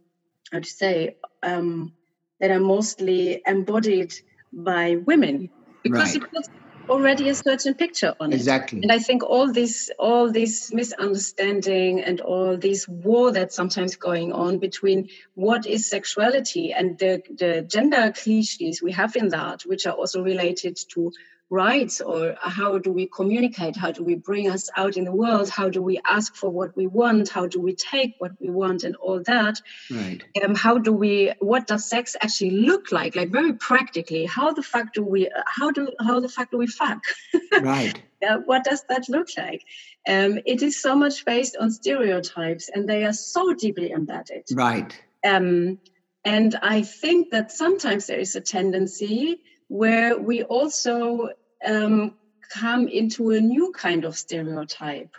[0.51, 1.93] how to say, um,
[2.41, 4.13] that are mostly embodied
[4.53, 5.51] by women?
[5.85, 6.23] Because right.
[6.23, 6.49] it puts
[6.93, 8.37] already a certain picture on it.
[8.37, 8.81] Exactly.
[8.83, 14.33] And I think all this all this misunderstanding and all this war that's sometimes going
[14.33, 19.87] on between what is sexuality and the, the gender cliches we have in that, which
[19.87, 21.13] are also related to
[21.53, 23.77] rights or how do we communicate?
[23.77, 25.51] How do we bring us out in the world?
[25.51, 27.29] How do we ask for what we want?
[27.29, 29.61] How do we take what we want and all that?
[29.91, 30.25] Right.
[30.43, 33.15] Um, how do we what does sex actually look like?
[33.15, 36.67] Like very practically how the fuck do we how do how the fuck do we
[36.67, 37.03] fuck?
[37.61, 38.03] Right.
[38.27, 39.63] Uh, what does that look like?
[40.09, 44.45] Um, it is so much based on stereotypes and they are so deeply embedded.
[44.53, 44.91] Right.
[45.25, 45.79] Um,
[46.25, 49.41] and i think that sometimes there is a tendency
[49.73, 51.31] where we also
[51.65, 52.15] um,
[52.53, 55.15] come into a new kind of stereotype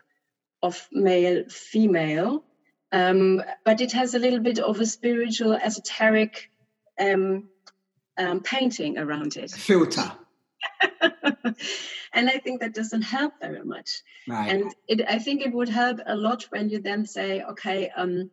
[0.61, 2.43] of male female.
[2.91, 6.49] Um, but it has a little bit of a spiritual esoteric
[6.99, 7.49] um,
[8.17, 9.51] um painting around it.
[9.51, 10.11] Filter.
[12.15, 14.03] And i think that doesn't help very much.
[14.27, 14.51] Right.
[14.51, 18.29] and it, i think it would help a lot when you then say okay um,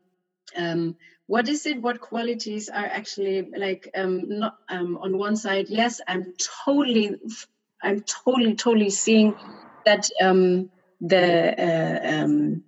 [0.57, 0.97] um,
[1.27, 6.01] what is it what qualities are actually like um, not um, on one side yes
[6.07, 6.35] i'm
[6.65, 7.17] totally
[7.83, 9.35] I'm totally, totally seeing
[9.85, 10.71] that um,
[11.01, 12.63] the uh, um,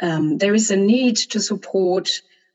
[0.00, 2.10] um, there is a need to support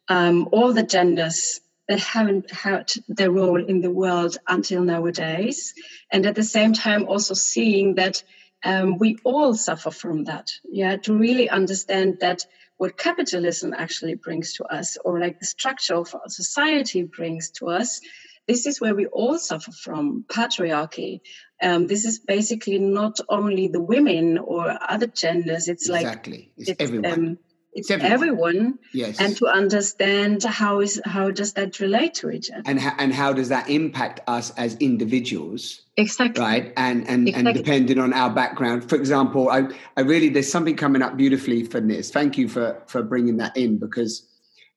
[0.07, 5.73] um, all the genders that haven't had their role in the world until nowadays,
[6.11, 8.23] and at the same time also seeing that
[8.63, 10.51] um, we all suffer from that.
[10.69, 12.45] Yeah, to really understand that
[12.77, 17.69] what capitalism actually brings to us, or like the structure of our society brings to
[17.69, 18.01] us,
[18.49, 21.21] this is where we all suffer from patriarchy.
[21.61, 25.67] Um, this is basically not only the women or other genders.
[25.67, 26.33] It's exactly.
[26.33, 27.11] like it's, it's everyone.
[27.11, 27.37] Um,
[27.73, 28.11] it's, everyone.
[28.11, 28.79] everyone.
[28.91, 29.19] Yes.
[29.19, 33.13] And to understand how is how does that relate to each other, and how, and
[33.13, 35.81] how does that impact us as individuals?
[35.95, 36.43] Exactly.
[36.43, 36.73] Right.
[36.75, 37.49] And and exactly.
[37.51, 38.89] and depending on our background.
[38.89, 42.09] For example, I I really there's something coming up beautifully for this.
[42.09, 44.27] Thank you for for bringing that in because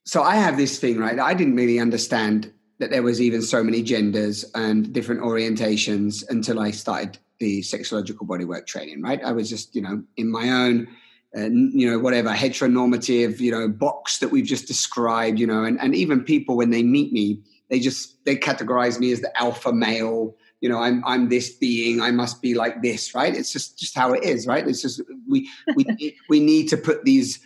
[0.04, 1.18] so I have this thing right.
[1.18, 2.52] I didn't really understand
[2.82, 8.26] that there was even so many genders and different orientations until I started the sexological
[8.26, 9.00] bodywork training.
[9.02, 10.88] Right, I was just you know in my own.
[11.34, 15.80] Uh, you know whatever heteronormative you know box that we've just described you know and,
[15.80, 19.72] and even people when they meet me they just they categorize me as the alpha
[19.72, 23.78] male you know i'm i'm this being i must be like this right it's just
[23.78, 27.40] just how it is right it's just we we we need to put these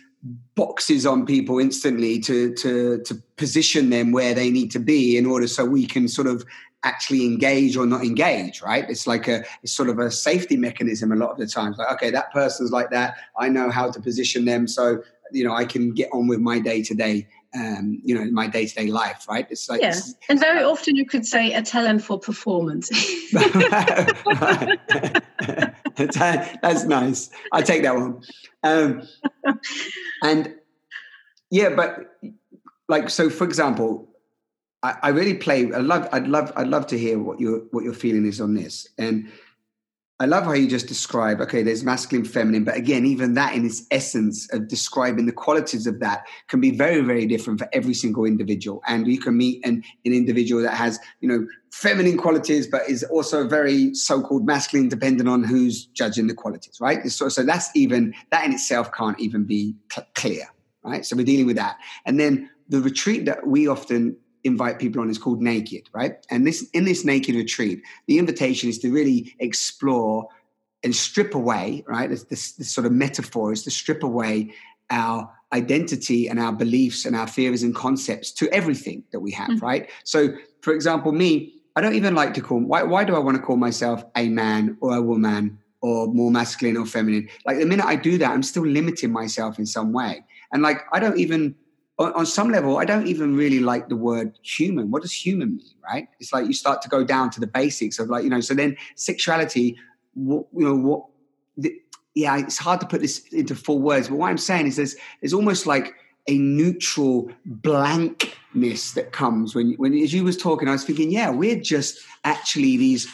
[0.55, 5.25] boxes on people instantly to to to position them where they need to be in
[5.25, 6.43] order so we can sort of
[6.83, 8.89] actually engage or not engage right?
[8.89, 11.77] It's like a it's sort of a safety mechanism a lot of the times.
[11.77, 13.15] Like okay that person's like that.
[13.37, 15.01] I know how to position them so
[15.31, 18.33] you know i can get on with my day to day um, you know, in
[18.33, 19.47] my day to day life, right?
[19.49, 19.95] It's like, yeah.
[20.29, 22.89] and very often you could say a talent for performance.
[25.95, 27.29] That's nice.
[27.51, 28.21] I take that one.
[28.63, 29.07] Um,
[30.23, 30.55] and
[31.49, 32.17] yeah, but
[32.87, 34.07] like, so for example,
[34.83, 35.71] I, I really play.
[35.73, 36.07] I love.
[36.11, 36.51] I'd love.
[36.55, 38.87] I'd love to hear what your what your feeling is on this.
[38.97, 39.31] And
[40.19, 43.63] I love how you just describe, okay, there's masculine, feminine, but again, even that in
[43.63, 47.93] its essence of describing the qualities of that can be very, very different for every
[47.93, 48.81] single individual.
[48.87, 53.03] And you can meet an, an individual that has, you know, feminine qualities, but is
[53.03, 57.05] also very so-called masculine, depending on who's judging the qualities, right?
[57.11, 60.45] So, so that's even, that in itself can't even be cl- clear,
[60.83, 61.05] right?
[61.05, 61.77] So we're dealing with that.
[62.07, 66.25] And then the retreat that we often invite people on is called Naked, right?
[66.29, 70.27] And this in this Naked retreat, the invitation is to really explore
[70.83, 72.09] and strip away, right?
[72.09, 74.53] This, this, this sort of metaphor is to strip away
[74.89, 79.49] our identity and our beliefs and our theories and concepts to everything that we have,
[79.49, 79.65] mm-hmm.
[79.65, 79.89] right?
[80.03, 80.29] So,
[80.61, 82.59] for example, me, I don't even like to call.
[82.59, 86.31] Why, why do I want to call myself a man or a woman or more
[86.31, 87.29] masculine or feminine?
[87.45, 90.23] Like the minute I do that, I'm still limiting myself in some way.
[90.51, 91.55] And like I don't even
[91.99, 94.91] on, on, some level, I don't even really like the word human.
[94.91, 96.07] What does human mean, right?
[96.19, 98.53] It's like you start to go down to the basics of like, you know, so
[98.53, 99.77] then sexuality,
[100.13, 101.05] what, you know, what,
[101.57, 101.73] the,
[102.13, 104.95] yeah, it's hard to put this into full words, but what I'm saying is there's,
[105.21, 105.95] there's almost like
[106.27, 111.29] a neutral blankness that comes when, when, as you was talking, I was thinking, yeah,
[111.29, 113.07] we're just actually these,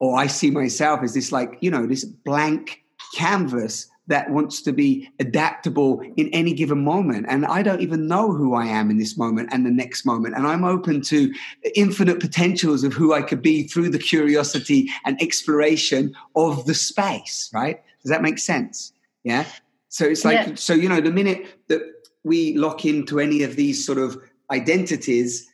[0.00, 2.82] or I see myself as this like, you know, this blank
[3.14, 7.26] canvas that wants to be adaptable in any given moment.
[7.28, 10.34] And I don't even know who I am in this moment and the next moment.
[10.34, 11.32] And I'm open to
[11.74, 17.50] infinite potentials of who I could be through the curiosity and exploration of the space,
[17.52, 17.82] right?
[18.02, 18.92] Does that make sense?
[19.24, 19.44] Yeah.
[19.90, 20.54] So it's like, yeah.
[20.54, 21.82] so, you know, the minute that
[22.24, 25.46] we lock into any of these sort of identities,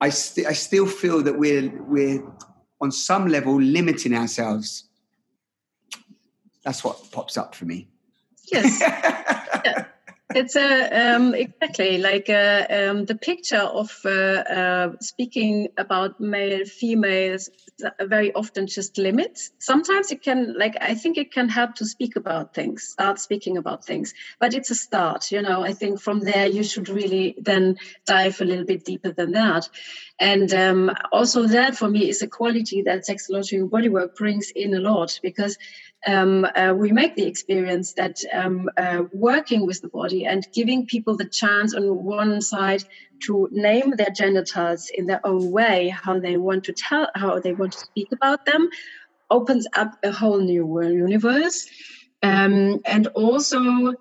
[0.00, 2.22] I, st- I still feel that we're, we're
[2.80, 4.84] on some level limiting ourselves
[6.70, 7.88] that's what pops up for me.
[8.44, 8.80] Yes.
[9.64, 9.86] yeah.
[10.34, 16.64] it's a um, exactly like uh, um, the picture of uh, uh, speaking about male
[16.64, 17.50] females
[18.00, 22.14] very often just limits sometimes it can like i think it can help to speak
[22.14, 26.20] about things start speaking about things but it's a start you know i think from
[26.20, 29.68] there you should really then dive a little bit deeper than that
[30.20, 34.74] and um, also that for me is a quality that sexology and bodywork brings in
[34.74, 35.56] a lot because
[36.06, 40.86] um, uh, we make the experience that um, uh, working with the body and giving
[40.86, 42.84] people the chance on one side
[43.24, 47.52] to name their genitals in their own way, how they want to tell, how they
[47.52, 48.70] want to speak about them,
[49.30, 51.68] opens up a whole new universe.
[52.22, 53.94] Um, and also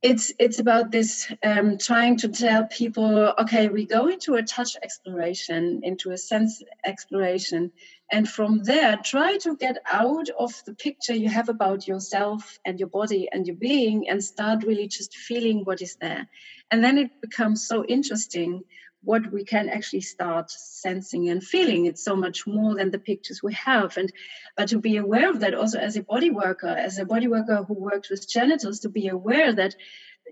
[0.00, 4.76] it's it's about this um, trying to tell people okay we go into a touch
[4.82, 7.72] exploration into a sense exploration
[8.10, 12.78] and from there try to get out of the picture you have about yourself and
[12.78, 16.26] your body and your being and start really just feeling what is there.
[16.70, 18.64] And then it becomes so interesting
[19.02, 21.86] what we can actually start sensing and feeling.
[21.86, 23.96] It's so much more than the pictures we have.
[23.96, 24.12] And
[24.56, 27.64] but to be aware of that also as a body worker, as a body worker
[27.66, 29.74] who works with genitals, to be aware that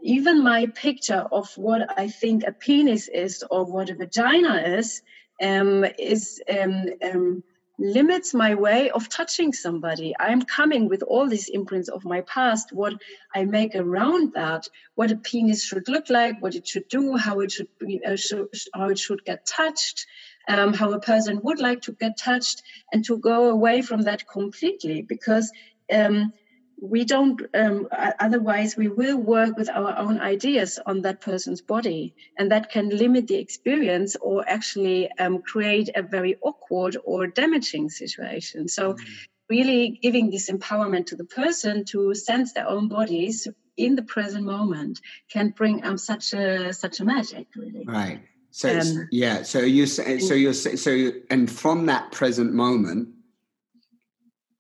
[0.03, 5.03] even my picture of what I think a penis is or what a vagina is
[5.43, 7.43] um, is um, um,
[7.79, 10.15] limits my way of touching somebody.
[10.19, 12.95] I'm coming with all these imprints of my past, what
[13.35, 17.41] I make around that, what a penis should look like, what it should do, how
[17.41, 20.07] it should be, uh, should, how it should get touched,
[20.49, 22.63] um, how a person would like to get touched,
[22.93, 25.53] and to go away from that completely because
[25.93, 26.33] um,
[26.81, 27.89] we don't um,
[28.21, 32.91] otherwise we will work with our own ideas on that person's body and that can
[32.91, 38.69] limit the experience or actually um, create a very awkward or damaging situation.
[38.69, 39.05] So mm-hmm.
[39.49, 43.49] really giving this empowerment to the person to sense their own bodies
[43.79, 45.01] in the present moment
[45.31, 47.85] can bring um, such a such a magic really.
[47.87, 48.21] Right.
[48.51, 53.09] So um, yeah so you say so you're so you, and from that present moment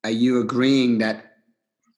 [0.03, 1.26] are you agreeing that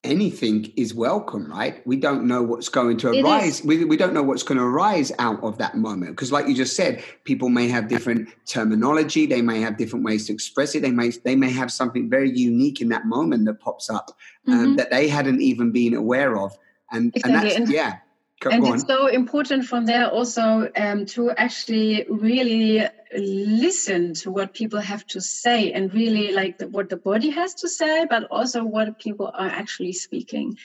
[0.03, 1.85] anything is welcome, right?
[1.85, 3.63] We don't know what's going to arise.
[3.63, 6.11] We, we don't know what's going to arise out of that moment.
[6.11, 9.25] Because, like you just said, people may have different terminology.
[9.25, 10.81] They may have different ways to express it.
[10.81, 14.11] They may they may have something very unique in that moment that pops up
[14.47, 14.75] um, mm-hmm.
[14.77, 16.57] that they hadn't even been aware of.
[16.91, 17.55] And, exactly.
[17.55, 17.97] and that's yeah.
[18.39, 24.31] Go, and go it's so important from there also um, to actually really listen to
[24.31, 28.05] what people have to say and really like the, what the body has to say,
[28.09, 30.57] but also what people are actually speaking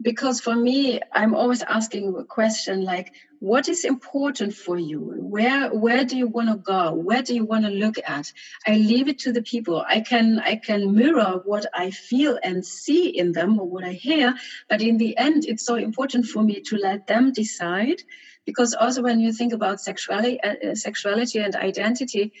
[0.00, 3.12] because for me i'm always asking a question like
[3.42, 5.00] what is important for you?
[5.00, 6.92] Where where do you want to go?
[6.92, 8.32] Where do you want to look at?
[8.68, 9.84] I leave it to the people.
[9.84, 13.92] I can i can mirror what i feel and see in them or what i
[13.92, 14.34] hear
[14.68, 18.00] but in the end it's so important for me to let them decide
[18.46, 22.32] because also when you think about sexuality uh, sexuality and identity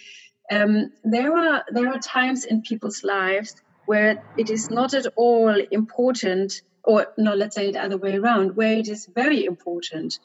[0.50, 5.54] um, there are there are times in people's lives where it is not at all
[5.70, 10.18] important or no, let's say it other way around, where it is very important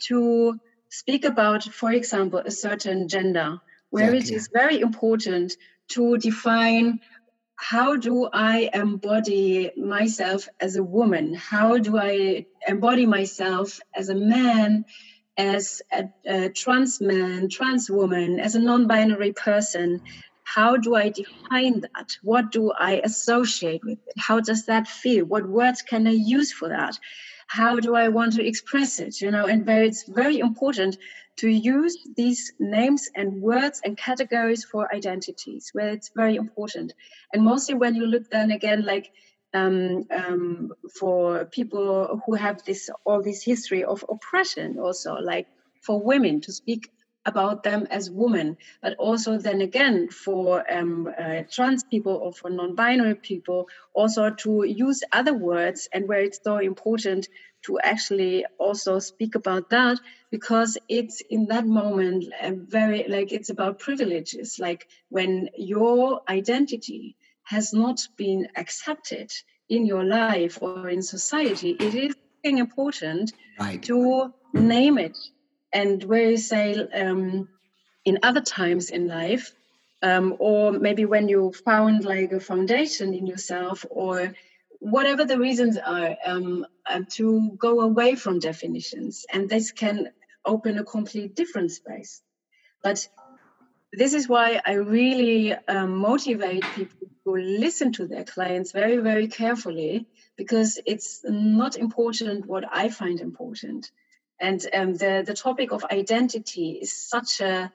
[0.00, 0.58] to
[0.88, 3.58] speak about, for example, a certain gender,
[3.90, 4.34] where exactly.
[4.34, 5.56] it is very important
[5.88, 7.00] to define
[7.56, 11.34] how do I embody myself as a woman?
[11.34, 14.84] How do I embody myself as a man,
[15.36, 20.02] as a, a trans man, trans woman, as a non binary person?
[20.54, 22.16] How do I define that?
[22.22, 24.14] What do I associate with it?
[24.16, 25.24] How does that feel?
[25.24, 26.98] What words can I use for that?
[27.48, 29.20] How do I want to express it?
[29.20, 30.96] You know, and very, it's very important
[31.38, 36.92] to use these names and words and categories for identities, where it's very important.
[37.32, 39.10] And mostly when you look then again, like
[39.54, 45.48] um, um, for people who have this all this history of oppression, also like
[45.82, 46.90] for women to speak
[47.26, 52.50] about them as women, but also then again for um, uh, trans people or for
[52.50, 57.28] non-binary people, also to use other words and where it's so important
[57.62, 59.98] to actually also speak about that
[60.30, 67.72] because it's in that moment very like it's about privileges like when your identity has
[67.72, 69.32] not been accepted
[69.68, 73.82] in your life or in society it is important right.
[73.82, 75.16] to name it
[75.74, 77.48] and where you say um,
[78.04, 79.52] in other times in life
[80.02, 84.34] um, or maybe when you found like a foundation in yourself or
[84.80, 90.10] whatever the reasons are um, uh, to go away from definitions and this can
[90.46, 92.22] open a complete different space.
[92.82, 93.08] But
[93.92, 99.28] this is why i really um, motivate people to listen to their clients very very
[99.28, 100.06] carefully
[100.36, 103.90] because it's not important what i find important
[104.48, 107.72] and um, the the topic of identity is such a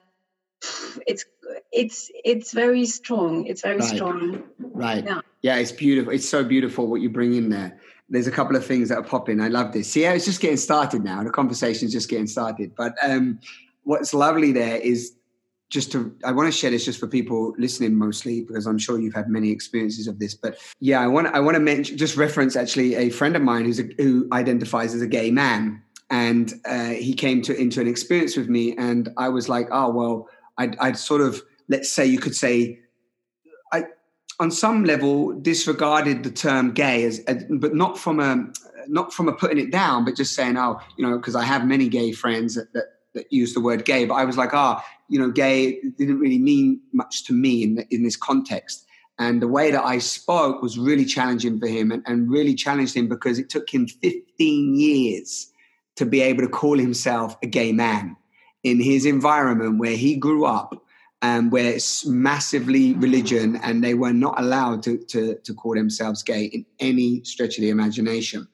[1.10, 1.24] it's
[1.72, 1.98] it's
[2.32, 3.96] it's very strong it's very Right.
[3.96, 5.04] strong Right.
[5.04, 5.20] Yeah.
[5.42, 6.12] Yeah, it's beautiful.
[6.12, 7.70] It's so beautiful what you bring in there.
[8.08, 9.40] There's a couple of things that are popping.
[9.40, 9.90] I love this.
[9.92, 11.22] See, it's just getting started now.
[11.22, 12.68] The conversation's just getting started.
[12.76, 13.40] But um,
[13.84, 15.12] what's lovely there is
[15.70, 18.98] just to, I want to share this just for people listening mostly, because I'm sure
[19.00, 20.34] you've had many experiences of this.
[20.34, 23.64] But yeah, I want, I want to mention, just reference actually a friend of mine
[23.64, 25.82] who's a, who identifies as a gay man.
[26.10, 29.90] And uh, he came to into an experience with me, and I was like, oh,
[29.90, 32.80] well, I'd, I'd sort of, let's say you could say,
[33.72, 33.84] I,
[34.40, 38.46] on some level disregarded the term gay as, as- but not from a
[38.88, 41.66] not from a putting it down but just saying oh you know because i have
[41.66, 42.84] many gay friends that, that
[43.14, 46.38] that use the word gay but i was like ah you know gay didn't really
[46.38, 48.86] mean much to me in in this context.
[49.18, 52.96] And the way that i spoke was really challenging for him and, and really challenged
[52.96, 55.49] him because it took him 15 years
[55.96, 58.16] to be able to call himself a gay man
[58.62, 60.82] in his environment where he grew up
[61.22, 66.22] um, where it's massively religion and they were not allowed to, to, to call themselves
[66.22, 68.48] gay in any stretch of the imagination.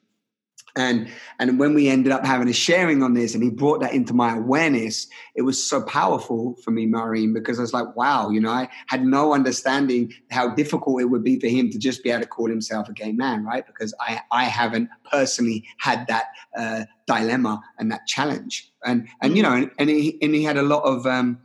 [0.77, 1.09] And,
[1.39, 4.13] and when we ended up having a sharing on this and he brought that into
[4.15, 8.41] my awareness, it was so powerful for me, Maureen, because I was like, wow, you
[8.41, 12.11] know, I had no understanding how difficult it would be for him to just be
[12.11, 13.67] able to call himself a gay man, right?
[13.67, 18.71] Because I, I haven't personally had that uh, dilemma and that challenge.
[18.85, 21.41] And, and you know, and, and, he, and he had a lot of, um,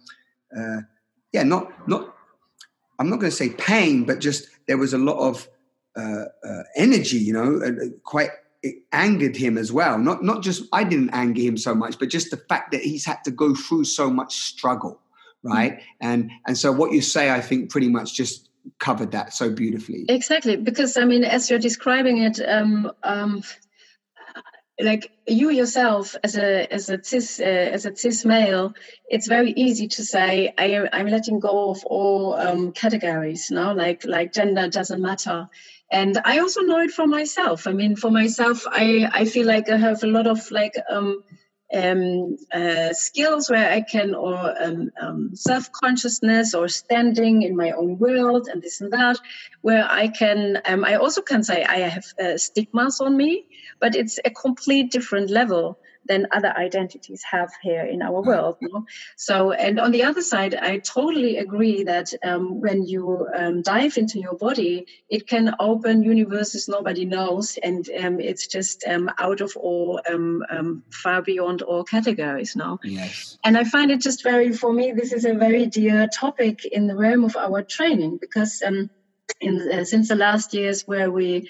[0.56, 0.82] uh,
[1.34, 2.14] yeah, not not.
[3.00, 5.48] I'm not going to say pain, but just there was a lot of
[5.98, 7.18] uh, uh, energy.
[7.18, 7.72] You know, uh,
[8.04, 8.30] quite
[8.64, 9.98] it angered him as well.
[9.98, 13.06] Not not just I didn't anger him so much, but just the fact that he's
[13.06, 15.00] had to go through so much struggle,
[15.44, 15.82] right?
[16.00, 18.50] And and so what you say, I think, pretty much just
[18.80, 20.06] covered that so beautifully.
[20.08, 23.42] exactly because i mean as you're describing it um, um,
[24.80, 28.74] like you yourself as a as a cis uh, as a cis male
[29.10, 34.06] it's very easy to say I, i'm letting go of all um, categories now like
[34.06, 35.50] like gender doesn't matter
[35.92, 39.70] and i also know it for myself i mean for myself i i feel like
[39.70, 41.24] i have a lot of like um
[41.74, 47.72] um, uh, skills where I can, or um, um, self consciousness, or standing in my
[47.72, 49.18] own world, and this and that,
[49.62, 50.62] where I can.
[50.66, 53.46] Um, I also can say I have uh, stigmas on me,
[53.80, 58.58] but it's a complete different level than other identities have here in our world.
[58.62, 58.86] No?
[59.16, 63.98] So, and on the other side, I totally agree that um, when you um, dive
[63.98, 69.42] into your body, it can open universes nobody knows, and um, it's just um, out
[69.42, 72.80] of all, um, um, far beyond all categories now.
[72.84, 73.38] Yes.
[73.44, 76.88] And I find it just very, for me, this is a very dear topic in
[76.88, 78.90] the realm of our training because um,
[79.40, 81.50] in, uh, since the last years where we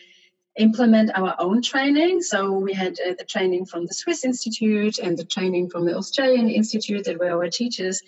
[0.57, 5.17] implement our own training, so we had uh, the training from the Swiss Institute and
[5.17, 8.01] the training from the Australian Institute that were our teachers.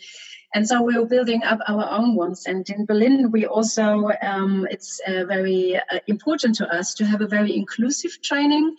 [0.56, 2.46] And so we were building up our own ones.
[2.46, 7.22] And in Berlin, we also, um, it's uh, very uh, important to us to have
[7.22, 8.76] a very inclusive training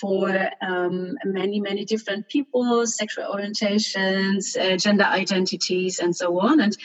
[0.00, 6.60] for um, many, many different people, sexual orientations, uh, gender identities, and so on.
[6.60, 6.76] And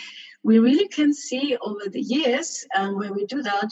[0.44, 3.70] we really can see over the years um, where we do that.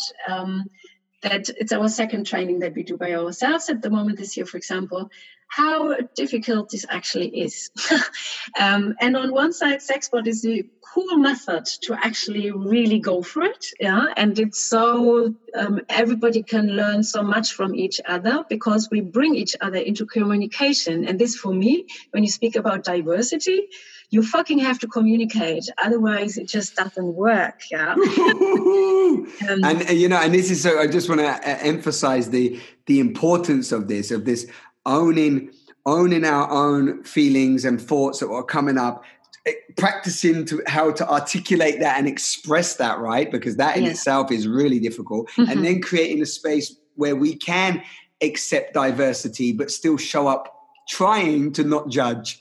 [1.21, 4.45] That it's our second training that we do by ourselves at the moment this year,
[4.45, 5.09] for example,
[5.49, 7.71] how difficult this actually is.
[8.59, 10.63] um, and on one side, SexBod is a
[10.93, 13.65] cool method to actually really go for it.
[13.79, 14.05] Yeah.
[14.15, 19.35] And it's so um, everybody can learn so much from each other because we bring
[19.35, 21.05] each other into communication.
[21.07, 23.69] And this, for me, when you speak about diversity,
[24.11, 25.69] you fucking have to communicate.
[25.77, 27.61] Otherwise, it just doesn't work.
[27.71, 27.93] Yeah.
[29.41, 30.79] and uh, you know, and this is so.
[30.79, 34.47] I just want to uh, emphasize the the importance of this, of this
[34.85, 35.51] owning
[35.85, 39.03] owning our own feelings and thoughts that are coming up
[39.45, 43.91] eh, practicing to how to articulate that and express that right because that in Yeah.
[43.91, 45.49] itself is really difficult Mhm.
[45.51, 47.81] and then creating a space where we can
[48.21, 50.53] accept diversity but still show up
[50.89, 52.37] trying to not judge.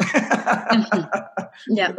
[1.68, 1.92] Yeah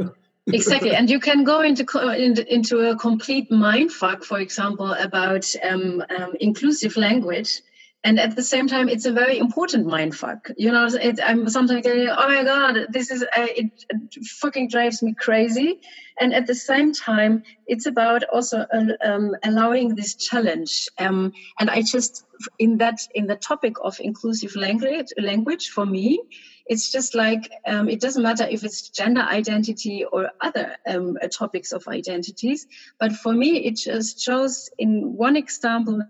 [0.54, 0.96] exactly.
[0.96, 1.84] And you can go into
[2.16, 7.62] into, into a complete mind fuck for example about um, um, inclusive language
[8.04, 10.50] and at the same time it's a very important mind fuck.
[10.58, 10.88] You know
[11.24, 15.80] i'm sometimes going oh my god this is uh, it, it fucking drives me crazy.
[16.22, 21.70] And at the same time it's about also uh, um, allowing this challenge um, and
[21.70, 22.26] i just
[22.58, 26.22] in that in the topic of inclusive language language for me
[26.66, 31.72] it's just like um, it doesn't matter if it's gender identity or other um, topics
[31.72, 32.68] of identities
[33.00, 36.02] but for me it just shows in one example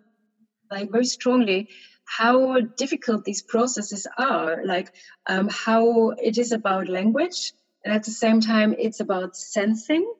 [0.72, 1.70] like very strongly
[2.06, 4.92] how difficult these processes are, like
[5.28, 7.54] um, how it is about language,
[7.86, 10.12] and at the same time, it's about sensing,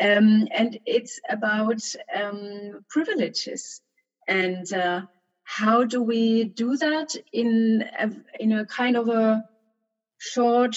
[0.00, 1.82] um, and it's about
[2.14, 3.80] um, privileges.
[4.26, 5.02] And uh,
[5.44, 8.10] how do we do that in a,
[8.40, 9.44] in a kind of a
[10.18, 10.76] short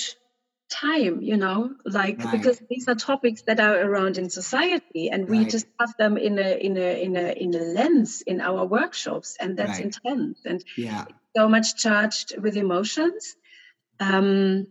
[0.74, 2.32] time you know like right.
[2.32, 5.50] because these are topics that are around in society and we right.
[5.50, 9.38] just have them in a in a in a in a lens in our workshops
[9.40, 9.86] and that's right.
[9.86, 11.06] intense and yeah
[11.36, 13.36] so much charged with emotions
[14.00, 14.66] um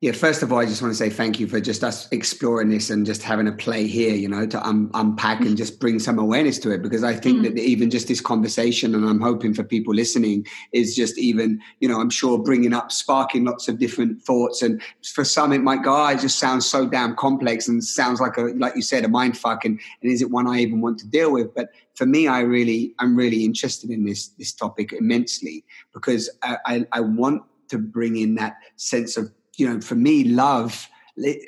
[0.00, 2.68] yeah first of all, I just want to say thank you for just us exploring
[2.68, 5.98] this and just having a play here, you know, to um, unpack and just bring
[5.98, 6.82] some awareness to it.
[6.82, 7.54] Because I think mm-hmm.
[7.54, 11.88] that even just this conversation, and I'm hoping for people listening, is just even, you
[11.88, 14.62] know, I'm sure bringing up, sparking lots of different thoughts.
[14.62, 18.20] And for some, it might go, oh, it just sounds so damn complex and sounds
[18.20, 19.64] like a, like you said, a mind fuck.
[19.64, 21.52] And, and is it one I even want to deal with?
[21.54, 26.58] But for me, I really, I'm really interested in this this topic immensely because I,
[26.64, 30.88] I, I want to bring in that sense of you know, for me, love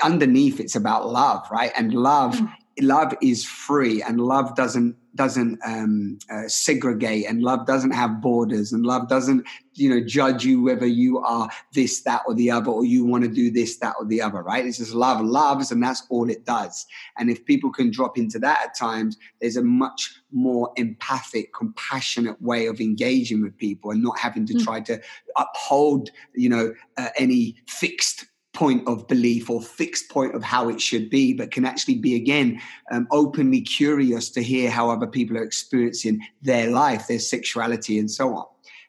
[0.02, 1.70] underneath it's about love, right?
[1.76, 2.52] And love, mm.
[2.80, 8.72] Love is free, and love doesn't doesn't um, uh, segregate, and love doesn't have borders,
[8.72, 9.44] and love doesn't
[9.74, 13.24] you know judge you whether you are this, that, or the other, or you want
[13.24, 14.64] to do this, that, or the other, right?
[14.64, 16.86] It's just love loves, and that's all it does.
[17.18, 22.40] And if people can drop into that at times, there's a much more empathic, compassionate
[22.40, 24.64] way of engaging with people and not having to mm.
[24.64, 25.00] try to
[25.36, 30.80] uphold, you know, uh, any fixed point of belief or fixed point of how it
[30.80, 35.36] should be, but can actually be again um, openly curious to hear how other people
[35.36, 38.46] are experiencing their life, their sexuality, and so on.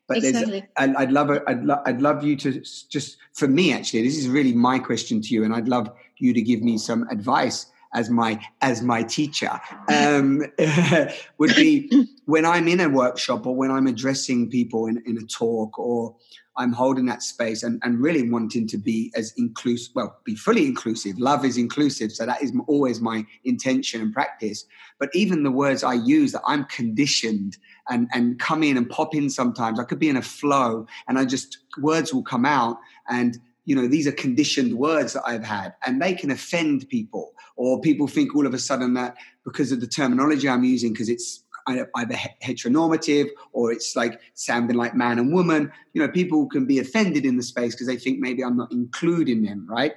[0.07, 0.67] But exactly.
[0.77, 4.27] there's, I'd love, I'd, lo- I'd love you to just, for me, actually, this is
[4.27, 8.09] really my question to you, and I'd love you to give me some advice as
[8.09, 9.59] my as my teacher
[9.89, 10.43] um,
[11.37, 11.91] would be
[12.25, 16.15] when I'm in a workshop or when I'm addressing people in, in a talk or
[16.61, 20.65] I'm holding that space and, and really wanting to be as inclusive, well, be fully
[20.67, 21.17] inclusive.
[21.17, 22.11] Love is inclusive.
[22.11, 24.65] So that is always my intention and practice.
[24.99, 27.57] But even the words I use that I'm conditioned
[27.89, 31.17] and, and come in and pop in sometimes, I could be in a flow and
[31.17, 32.77] I just, words will come out
[33.09, 37.33] and you know these are conditioned words that i've had and they can offend people
[37.55, 41.09] or people think all of a sudden that because of the terminology i'm using because
[41.09, 46.65] it's either heteronormative or it's like sounding like man and woman you know people can
[46.65, 49.93] be offended in the space because they think maybe i'm not including them right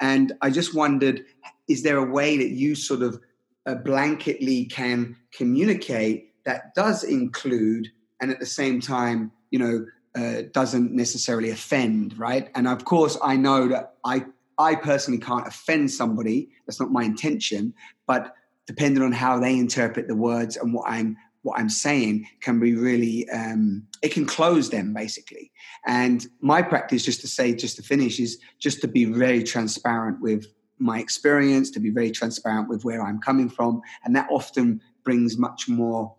[0.00, 1.24] and i just wondered
[1.68, 3.20] is there a way that you sort of
[3.66, 7.90] uh, blanketly can communicate that does include
[8.20, 9.84] and at the same time you know
[10.16, 12.48] uh, doesn't necessarily offend, right?
[12.54, 14.24] And of course, I know that I
[14.58, 16.48] I personally can't offend somebody.
[16.66, 17.74] That's not my intention.
[18.06, 18.34] But
[18.66, 22.74] depending on how they interpret the words and what I'm what I'm saying, can be
[22.74, 25.52] really um, it can close them basically.
[25.86, 30.20] And my practice, just to say, just to finish, is just to be very transparent
[30.20, 30.46] with
[30.78, 35.38] my experience, to be very transparent with where I'm coming from, and that often brings
[35.38, 36.14] much more,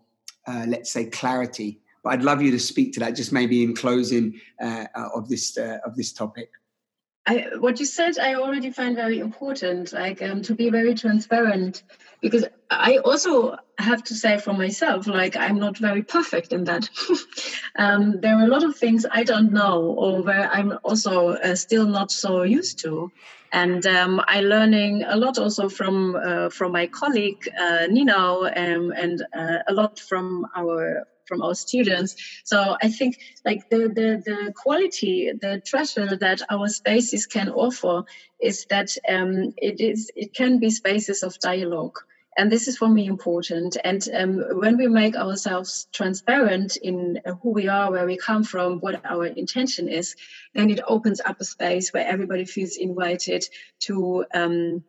[0.46, 3.74] uh, let's say, clarity but I'd love you to speak to that, just maybe in
[3.74, 6.50] closing uh, of this uh, of this topic.
[7.28, 11.82] I, what you said, I already find very important, like um, to be very transparent,
[12.22, 16.88] because I also have to say for myself, like I'm not very perfect in that.
[17.76, 21.54] um, there are a lot of things I don't know, or where I'm also uh,
[21.54, 23.12] still not so used to,
[23.52, 28.90] and um, I learning a lot also from uh, from my colleague uh, Nino, um,
[28.96, 32.16] and uh, a lot from our from our students.
[32.44, 38.04] So I think like the the, the quality, the treasure that our spaces can offer
[38.40, 41.98] is that um, it is it can be spaces of dialogue.
[42.38, 43.76] And this is for me important.
[43.82, 48.78] And um, when we make ourselves transparent in who we are, where we come from,
[48.78, 50.14] what our intention is,
[50.54, 53.44] then it opens up a space where everybody feels invited
[53.80, 54.84] to, um,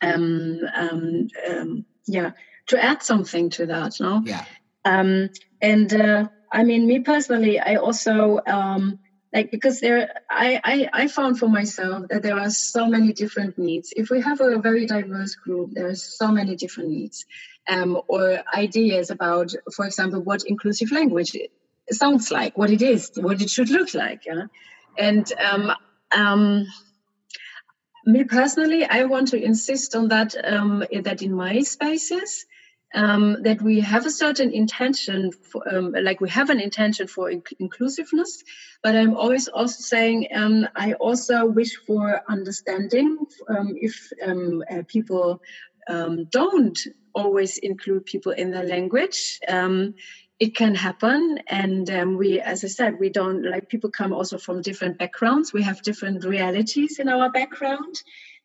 [0.00, 2.30] um, um, um yeah,
[2.66, 3.98] to add something to that.
[3.98, 4.22] No?
[4.24, 4.44] Yeah.
[5.60, 8.98] And uh, I mean, me personally, I also um,
[9.32, 13.58] like because there, I, I I found for myself that there are so many different
[13.58, 13.92] needs.
[13.96, 17.26] If we have a very diverse group, there are so many different needs,
[17.68, 21.36] um, or ideas about, for example, what inclusive language
[21.90, 24.26] sounds like, what it is, what it should look like.
[24.26, 24.44] Yeah?
[24.98, 25.72] And um,
[26.12, 26.66] um,
[28.04, 32.46] me personally, I want to insist on that um, that in my spaces
[32.94, 37.30] um, that we have a certain intention, for, um, like we have an intention for
[37.30, 38.42] inc- inclusiveness,
[38.82, 43.18] but I'm always also saying um, I also wish for understanding
[43.48, 45.42] um, if um, uh, people
[45.88, 46.78] um, don't
[47.14, 49.40] always include people in their language.
[50.38, 54.36] it can happen and um, we as i said we don't like people come also
[54.36, 57.94] from different backgrounds we have different realities in our background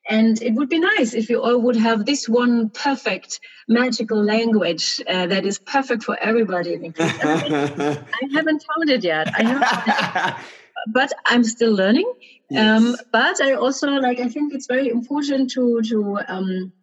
[0.09, 5.01] and it would be nice if you all would have this one perfect magical language
[5.07, 9.27] uh, that is perfect for everybody i haven't found it yet.
[9.37, 10.35] I haven't
[10.87, 12.07] but i'm still learning.
[12.07, 12.15] Um,
[12.49, 12.81] yes.
[12.81, 16.73] um, but i also like i think it's very important to to um,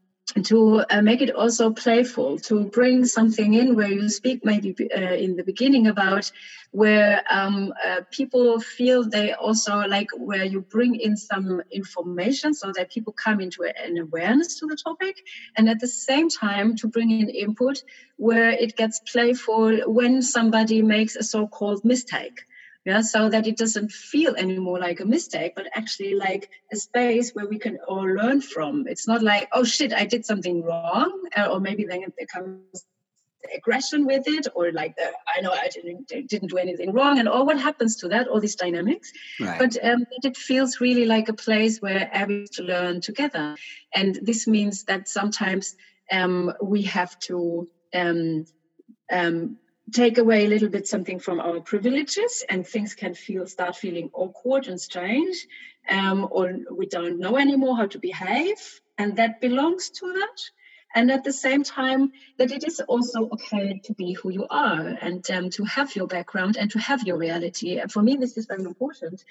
[0.45, 5.15] to uh, make it also playful, to bring something in where you speak maybe uh,
[5.15, 6.31] in the beginning about
[6.71, 12.73] where um, uh, people feel they also like where you bring in some information so
[12.77, 15.17] that people come into an awareness to the topic,
[15.57, 17.83] and at the same time to bring in input
[18.17, 22.45] where it gets playful when somebody makes a so-called mistake
[22.89, 27.33] yeah so that it doesn't feel anymore like a mistake but actually like a space
[27.35, 28.87] where we can all learn from.
[28.93, 32.85] It's not like oh shit i did something wrong uh, or maybe then it becomes
[33.57, 37.29] aggression with it or like the, i know i didn't didn't do anything wrong and
[37.29, 39.13] all what happens to that all these dynamics.
[39.41, 39.59] Right.
[39.59, 43.57] but um, it feels really like a place where everyone's to learn together.
[43.95, 45.77] And this means that sometimes
[46.11, 48.47] um, we have to um,
[49.13, 49.59] um,
[49.93, 54.11] take away a little bit something from our privileges and things can feel start feeling
[54.13, 55.47] awkward and strange
[55.89, 60.39] um, or we don't know anymore how to behave and that belongs to that
[60.95, 64.97] and at the same time that it is also okay to be who you are
[65.01, 68.37] and um, to have your background and to have your reality and for me this
[68.37, 69.25] is very important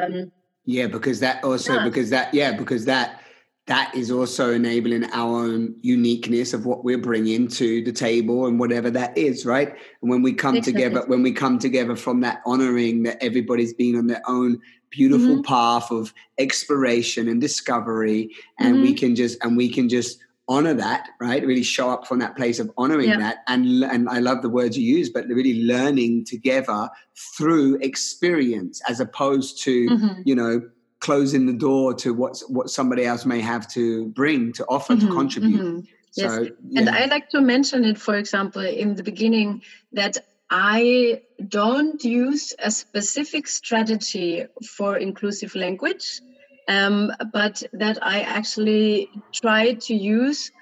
[0.00, 0.30] um,
[0.64, 1.84] yeah because that also yeah.
[1.84, 3.21] because that yeah because that
[3.66, 8.58] that is also enabling our own uniqueness of what we're bringing to the table and
[8.58, 10.82] whatever that is right and when we come exactly.
[10.82, 14.60] together when we come together from that honoring that everybody's been on their own
[14.90, 15.42] beautiful mm-hmm.
[15.42, 18.82] path of exploration and discovery and mm-hmm.
[18.82, 22.36] we can just and we can just honor that right really show up from that
[22.36, 23.16] place of honoring yeah.
[23.16, 26.90] that and and i love the words you use but really learning together
[27.36, 30.20] through experience as opposed to mm-hmm.
[30.24, 30.60] you know
[31.02, 35.08] closing the door to what what somebody else may have to bring to offer mm-hmm,
[35.08, 35.80] to contribute mm-hmm.
[36.16, 36.32] yes.
[36.32, 36.80] So, yeah.
[36.80, 42.54] and i like to mention it for example in the beginning that i don't use
[42.58, 44.46] a specific strategy
[44.76, 46.20] for inclusive language
[46.68, 50.52] um, but that i actually try to use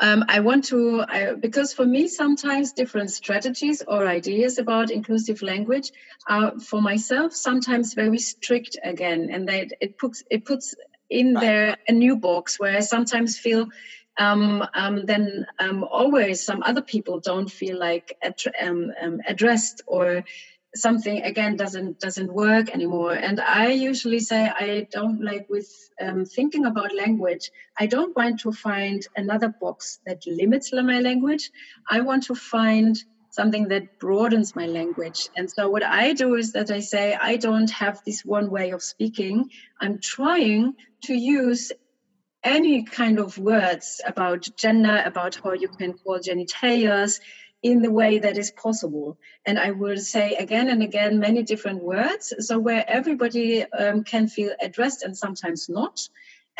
[0.00, 5.42] um, I want to, I, because for me, sometimes different strategies or ideas about inclusive
[5.42, 5.90] language
[6.28, 10.74] are for myself sometimes very strict again, and that it puts it puts
[11.10, 11.40] in right.
[11.40, 13.68] there a new box where I sometimes feel
[14.18, 18.16] um, um, then um, always some other people don't feel like
[18.60, 20.24] um, um, addressed or
[20.74, 23.12] something again doesn't doesn't work anymore.
[23.12, 25.68] And i usually say i don't like with
[26.00, 31.50] um, thinking about language i don't want to find another box that limits my language.
[31.90, 32.96] I want to find
[33.30, 35.28] something that broadens my language.
[35.36, 38.70] And so what i do is that i say i don't have this one way
[38.70, 39.50] of speaking.
[39.80, 41.72] I'm trying to use
[42.44, 47.18] any kind of words about gender about how you can call genitalia
[47.62, 49.18] in the way that is possible.
[49.44, 54.28] And I will say again and again many different words, so where everybody um, can
[54.28, 56.08] feel addressed and sometimes not.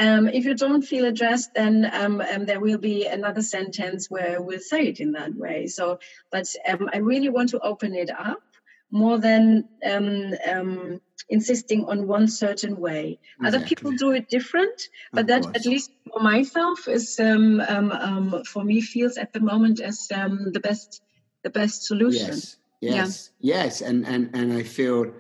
[0.01, 4.41] Um, if you don't feel addressed, then um, um there will be another sentence where
[4.41, 5.67] we'll say it in that way.
[5.67, 5.99] So,
[6.31, 8.43] but um, I really want to open it up
[8.91, 13.19] more than um, insisting on one certain way.
[13.41, 13.47] Exactly.
[13.47, 18.45] Other people do it different, but that at least for myself is um, um, um,
[18.45, 21.03] for me feels at the moment as um, the best
[21.43, 22.29] the best solution.
[22.29, 23.65] Yes, yes, yeah.
[23.65, 25.13] yes, and and and I feel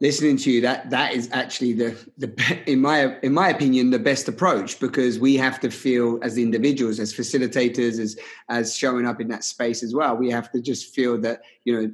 [0.00, 3.98] listening to you that that is actually the the in my in my opinion the
[3.98, 8.16] best approach because we have to feel as individuals as facilitators as
[8.48, 11.74] as showing up in that space as well we have to just feel that you
[11.74, 11.92] know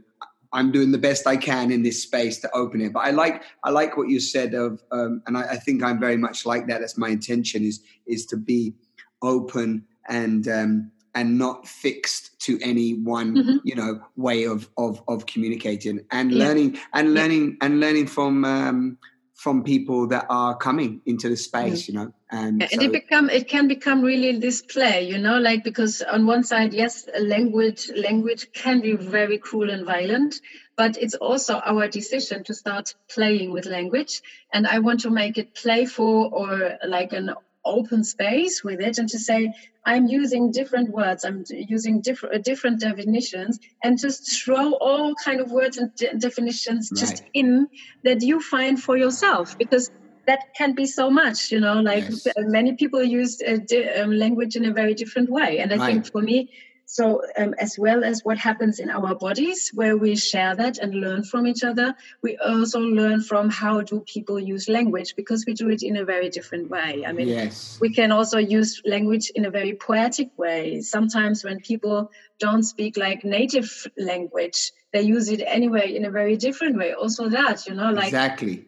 [0.55, 2.93] I'm doing the best I can in this space to open it.
[2.93, 5.99] But I like I like what you said of, um, and I, I, think I'm
[5.99, 6.81] very much like that.
[6.81, 8.75] That's my intention is is to be
[9.21, 13.57] open and um, and not fixed to any one mm-hmm.
[13.65, 16.45] you know way of of of communicating and yeah.
[16.45, 17.67] learning and learning yeah.
[17.67, 18.99] and learning from um,
[19.35, 22.13] from people that are coming into the space you know?
[22.31, 25.39] And, and so, it become it can become really this play you know?
[25.39, 30.41] Like because on one side yes language language can be very cruel and violent
[30.77, 34.23] but it's also our decision to start playing with language.
[34.53, 39.09] And i want to make it playful or like an open space with it and
[39.09, 39.53] to say
[39.87, 45.41] i'm using different words i'm using different uh, different definitions and just throw all kind
[45.41, 47.01] of words and de- definitions right.
[47.01, 47.67] just in
[48.03, 49.91] that you find for yourself because
[50.27, 52.27] that can be so much you know like yes.
[52.39, 55.87] many people use uh, di- um, language in a very different way and i right.
[55.87, 56.51] think for me
[56.95, 60.95] so um, as well as what happens in our bodies where we share that and
[60.95, 61.93] learn from each other
[62.23, 66.05] we also learn from how do people use language because we do it in a
[66.05, 67.05] very different way.
[67.05, 67.79] I mean yes.
[67.81, 70.83] we can also use language in a very poetic way.
[70.83, 73.69] Sometimes when people don't speak like native
[73.99, 76.93] language they use it anyway in a very different way.
[76.93, 78.67] Also that you know like exactly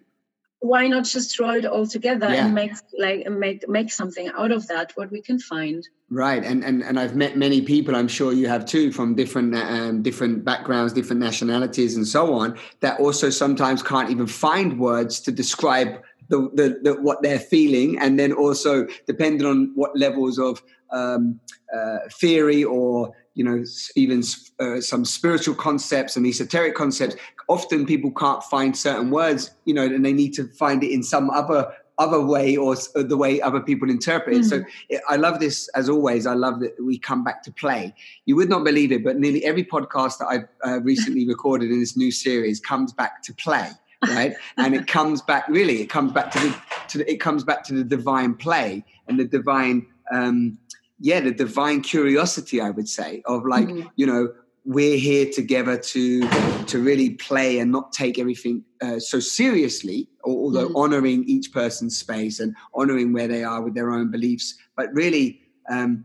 [0.67, 2.45] why not just throw it all together Yeah.
[2.45, 6.63] and make like make make something out of that what we can find Right, and,
[6.63, 7.97] and and I've met many people.
[7.97, 12.57] I'm sure you have too, from different um, different backgrounds, different nationalities, and so on.
[12.79, 17.99] That also sometimes can't even find words to describe the, the, the what they're feeling,
[17.99, 20.63] and then also depending on what levels of
[20.93, 21.41] um,
[21.75, 23.65] uh, theory or you know
[23.97, 24.23] even
[24.61, 27.17] uh, some spiritual concepts and esoteric concepts.
[27.49, 31.03] Often people can't find certain words, you know, and they need to find it in
[31.03, 34.45] some other other way or the way other people interpret it.
[34.45, 34.63] So
[35.09, 36.27] I love this as always.
[36.27, 37.95] I love that we come back to play.
[38.27, 41.81] You would not believe it, but nearly every podcast that I've uh, recently recorded in
[41.81, 43.71] this new series comes back to play,
[44.09, 44.35] right?
[44.59, 45.81] and it comes back really.
[45.81, 46.57] It comes back to the
[46.89, 49.87] to the, it comes back to the divine play and the divine.
[50.13, 50.59] Um,
[50.99, 53.91] yeah, the divine curiosity, I would say, of like, Mhm.
[53.97, 54.33] you know,
[54.67, 56.29] we're here together to
[56.67, 60.77] to really play and not take everything uh, so seriously, al- although Mhm.
[60.85, 64.55] honoring each person's space and honoring where they are with their own beliefs.
[64.77, 65.41] But really,
[65.71, 66.05] um,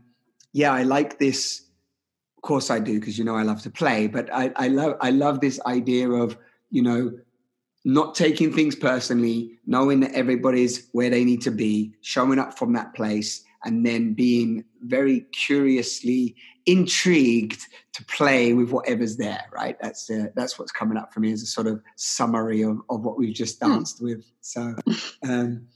[0.52, 1.62] yeah, I like this.
[2.38, 4.06] Of course, I do because you know I love to play.
[4.06, 6.38] But I, I love I love this idea of
[6.70, 7.12] you know
[7.84, 12.72] not taking things personally, knowing that everybody's where they need to be, showing up from
[12.74, 16.34] that place, and then being very curiously
[16.66, 17.60] intrigued
[17.92, 19.44] to play with whatever's there.
[19.52, 19.76] Right?
[19.80, 23.02] That's uh, that's what's coming up for me as a sort of summary of, of
[23.04, 23.72] what we've just Hmm.
[23.72, 24.24] danced with.
[24.40, 24.74] So.
[25.28, 25.66] Um,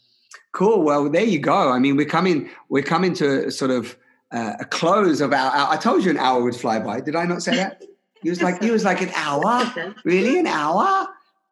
[0.52, 0.82] Cool.
[0.82, 1.70] Well, there you go.
[1.70, 2.48] I mean, we're coming.
[2.70, 3.94] We're coming to a sort of
[4.32, 5.72] uh, a close of our, our.
[5.74, 7.00] I told you an hour would fly by.
[7.00, 7.82] Did I not say that?
[8.22, 9.62] He was like, he was like an hour.
[10.04, 11.08] Really, an hour?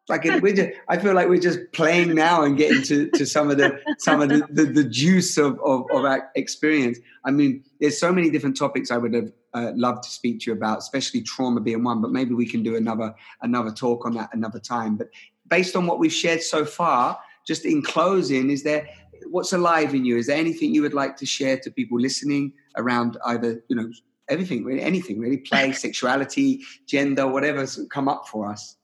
[0.07, 3.25] Like it, we're just, I feel like we're just playing now and getting to, to
[3.25, 6.99] some of the some of the, the, the juice of, of, of our experience.
[7.23, 10.51] I mean, there's so many different topics I would have uh, loved to speak to
[10.51, 12.01] you about, especially trauma being one.
[12.01, 14.95] But maybe we can do another another talk on that another time.
[14.95, 15.09] But
[15.47, 18.87] based on what we've shared so far, just in closing, is there
[19.31, 20.17] what's alive in you?
[20.17, 23.91] Is there anything you would like to share to people listening around either you know
[24.29, 28.77] everything, anything really, play, sexuality, gender, whatever's come up for us?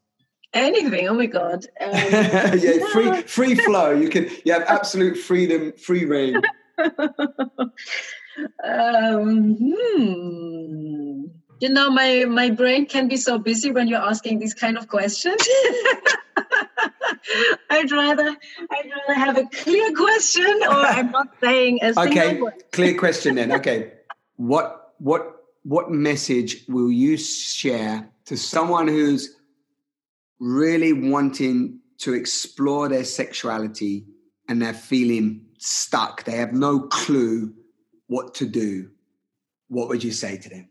[0.54, 3.92] Anything oh my god um, yeah, free free flow.
[3.92, 6.42] You can you have absolute freedom, free reign.
[8.64, 11.26] um, hmm.
[11.60, 14.88] you know my my brain can be so busy when you're asking these kind of
[14.88, 15.42] questions
[17.70, 18.36] i'd rather
[18.72, 22.40] i'd rather have a clear question or i'm not saying a Okay,
[22.72, 23.52] clear question then.
[23.52, 23.92] Okay,
[24.38, 29.36] what what what message will you share to someone who's
[30.42, 34.06] really wanting to explore their sexuality
[34.50, 36.26] and they're feeling stuck?
[36.26, 37.54] They have no clue
[38.08, 38.90] what to do.
[39.70, 40.70] What would you say to them?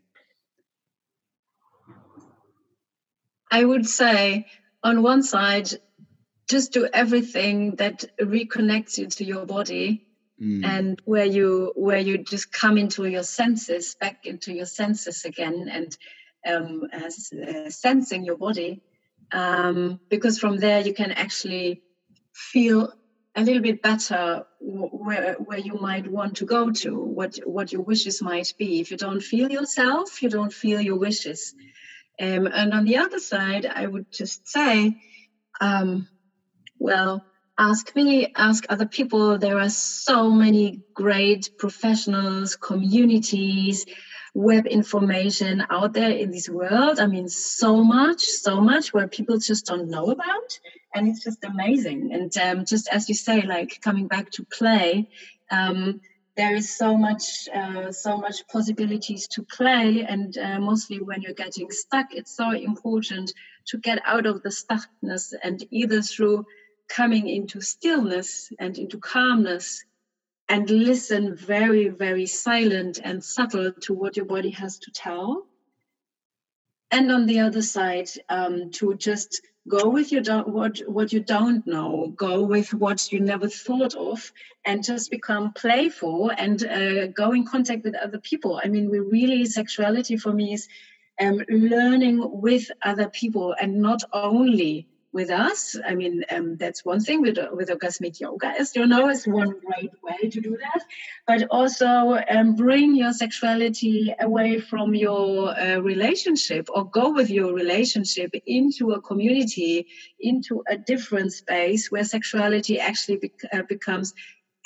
[3.49, 4.45] I would say,
[4.83, 5.69] on one side,
[6.49, 10.07] just do everything that reconnects you to your body
[10.41, 10.65] Mm.
[10.65, 15.69] and where you where you just come into your senses, back into your senses again,
[15.69, 15.95] and
[16.47, 18.81] um, as, uh, sensing your body,
[19.31, 21.81] um, because from there you can actually
[22.33, 22.93] feel
[23.35, 27.71] a little bit better wh- where where you might want to go to, what what
[27.71, 28.79] your wishes might be.
[28.81, 31.53] If you don't feel yourself, you don't feel your wishes.
[32.19, 34.95] Um, and on the other side, I would just say,
[35.59, 36.07] um,
[36.77, 37.23] well,
[37.57, 39.37] ask me, ask other people.
[39.37, 43.85] There are so many great professionals, communities,
[44.33, 46.99] web information out there in this world.
[46.99, 50.59] I mean, so much, so much where people just don't know about.
[50.93, 52.13] And it's just amazing.
[52.13, 55.09] And um, just as you say, like coming back to play,
[55.49, 56.01] um,
[56.37, 61.33] there is so much uh, so much possibilities to play and uh, mostly when you're
[61.33, 63.33] getting stuck it's so important
[63.65, 66.45] to get out of the stuckness and either through
[66.87, 69.83] coming into stillness and into calmness
[70.51, 75.47] and listen very very silent and subtle to what your body has to tell.
[76.91, 81.21] And on the other side um, to just go with your don't, what what you
[81.21, 84.33] don't know go with what you never thought of
[84.65, 88.59] and just become playful and uh, go in contact with other people.
[88.61, 90.67] I mean we really sexuality for me is
[91.21, 95.75] um, learning with other people and not only with us.
[95.85, 99.55] I mean, um, that's one thing with, with orgasmic yoga, as you know, is one
[99.65, 100.83] great way to do that.
[101.27, 107.53] But also um, bring your sexuality away from your uh, relationship or go with your
[107.53, 109.87] relationship into a community,
[110.19, 114.13] into a different space where sexuality actually uh, becomes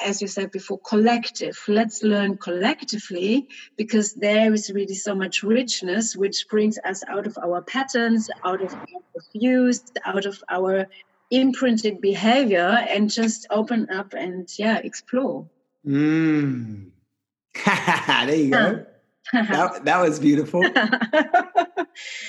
[0.01, 1.57] as you said before, collective.
[1.67, 7.37] Let's learn collectively because there is really so much richness which brings us out of
[7.37, 10.87] our patterns, out of our views, out of our
[11.31, 15.47] imprinted behavior and just open up and yeah, explore.
[15.85, 16.91] Mm.
[17.65, 18.85] there you go.
[19.33, 20.63] That, that was beautiful.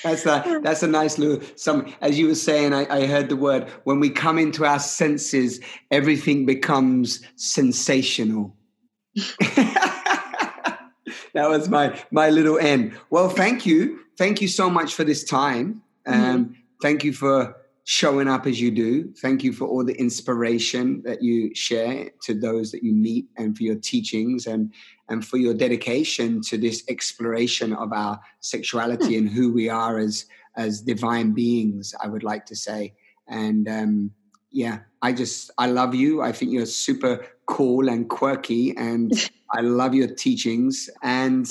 [0.02, 3.36] that's a that's a nice little sum as you were saying I, I heard the
[3.36, 8.54] word when we come into our senses everything becomes sensational
[9.40, 10.88] that
[11.34, 15.82] was my my little end well thank you thank you so much for this time
[16.06, 16.52] um, mm-hmm.
[16.80, 17.56] thank you for
[17.88, 19.14] showing up as you do.
[19.22, 23.56] Thank you for all the inspiration that you share to those that you meet and
[23.56, 24.74] for your teachings and
[25.08, 30.26] and for your dedication to this exploration of our sexuality and who we are as
[30.56, 32.92] as divine beings i would like to say.
[33.28, 34.10] And um,
[34.50, 36.22] yeah i just i love you.
[36.22, 39.12] I think you're super cool and quirky and
[39.52, 40.90] i love your teachings.
[41.04, 41.46] And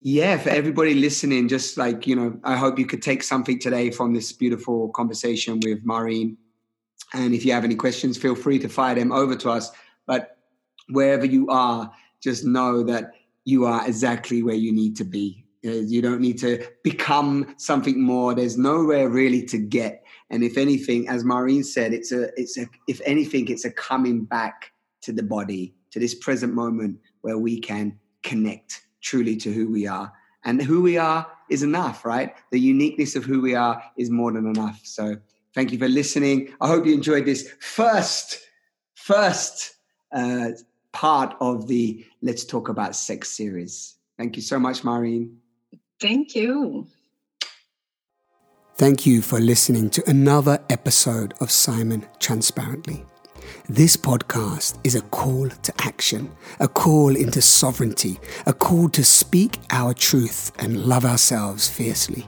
[0.00, 3.90] yeah for everybody listening just like you know i hope you could take something today
[3.90, 6.36] from this beautiful conversation with maureen
[7.14, 9.70] and if you have any questions feel free to fire them over to us
[10.06, 10.38] but
[10.88, 13.12] wherever you are just know that
[13.44, 15.44] you are exactly where you need to be.
[15.64, 18.34] Uh, you don't need to become something more.
[18.34, 20.04] There's nowhere really to get.
[20.30, 24.24] And if anything, as Maureen said, it's a, it's a, if anything, it's a coming
[24.24, 29.70] back to the body, to this present moment where we can connect truly to who
[29.70, 30.12] we are.
[30.44, 32.34] And who we are is enough, right?
[32.50, 34.80] The uniqueness of who we are is more than enough.
[34.84, 35.16] So
[35.54, 36.54] thank you for listening.
[36.60, 38.40] I hope you enjoyed this first,
[38.94, 39.74] first
[40.12, 40.50] uh,
[40.92, 43.96] part of the Let's Talk About Sex series.
[44.16, 45.38] Thank you so much, Maureen.
[46.00, 46.86] Thank you.
[48.76, 53.04] Thank you for listening to another episode of Simon Transparently.
[53.68, 56.30] This podcast is a call to action,
[56.60, 62.26] a call into sovereignty, a call to speak our truth and love ourselves fiercely,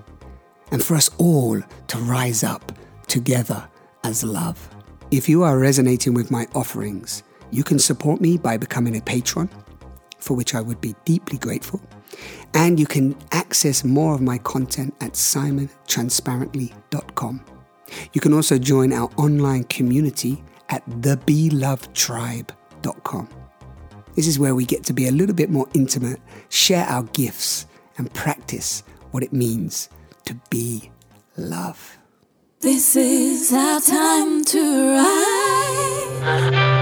[0.71, 2.73] and for us all to rise up
[3.07, 3.69] together
[4.05, 4.69] as love.
[5.11, 9.51] If you are resonating with my offerings, you can support me by becoming a patron,
[10.19, 11.81] for which I would be deeply grateful.
[12.55, 17.45] And you can access more of my content at simontransparently.com.
[18.13, 23.29] You can also join our online community at thebelovedtribe.com.
[24.17, 27.67] This is where we get to be a little bit more intimate, share our gifts,
[27.99, 29.89] and practice what it means
[30.25, 30.91] to be
[31.37, 31.99] love.
[32.61, 36.80] This is our time to rise.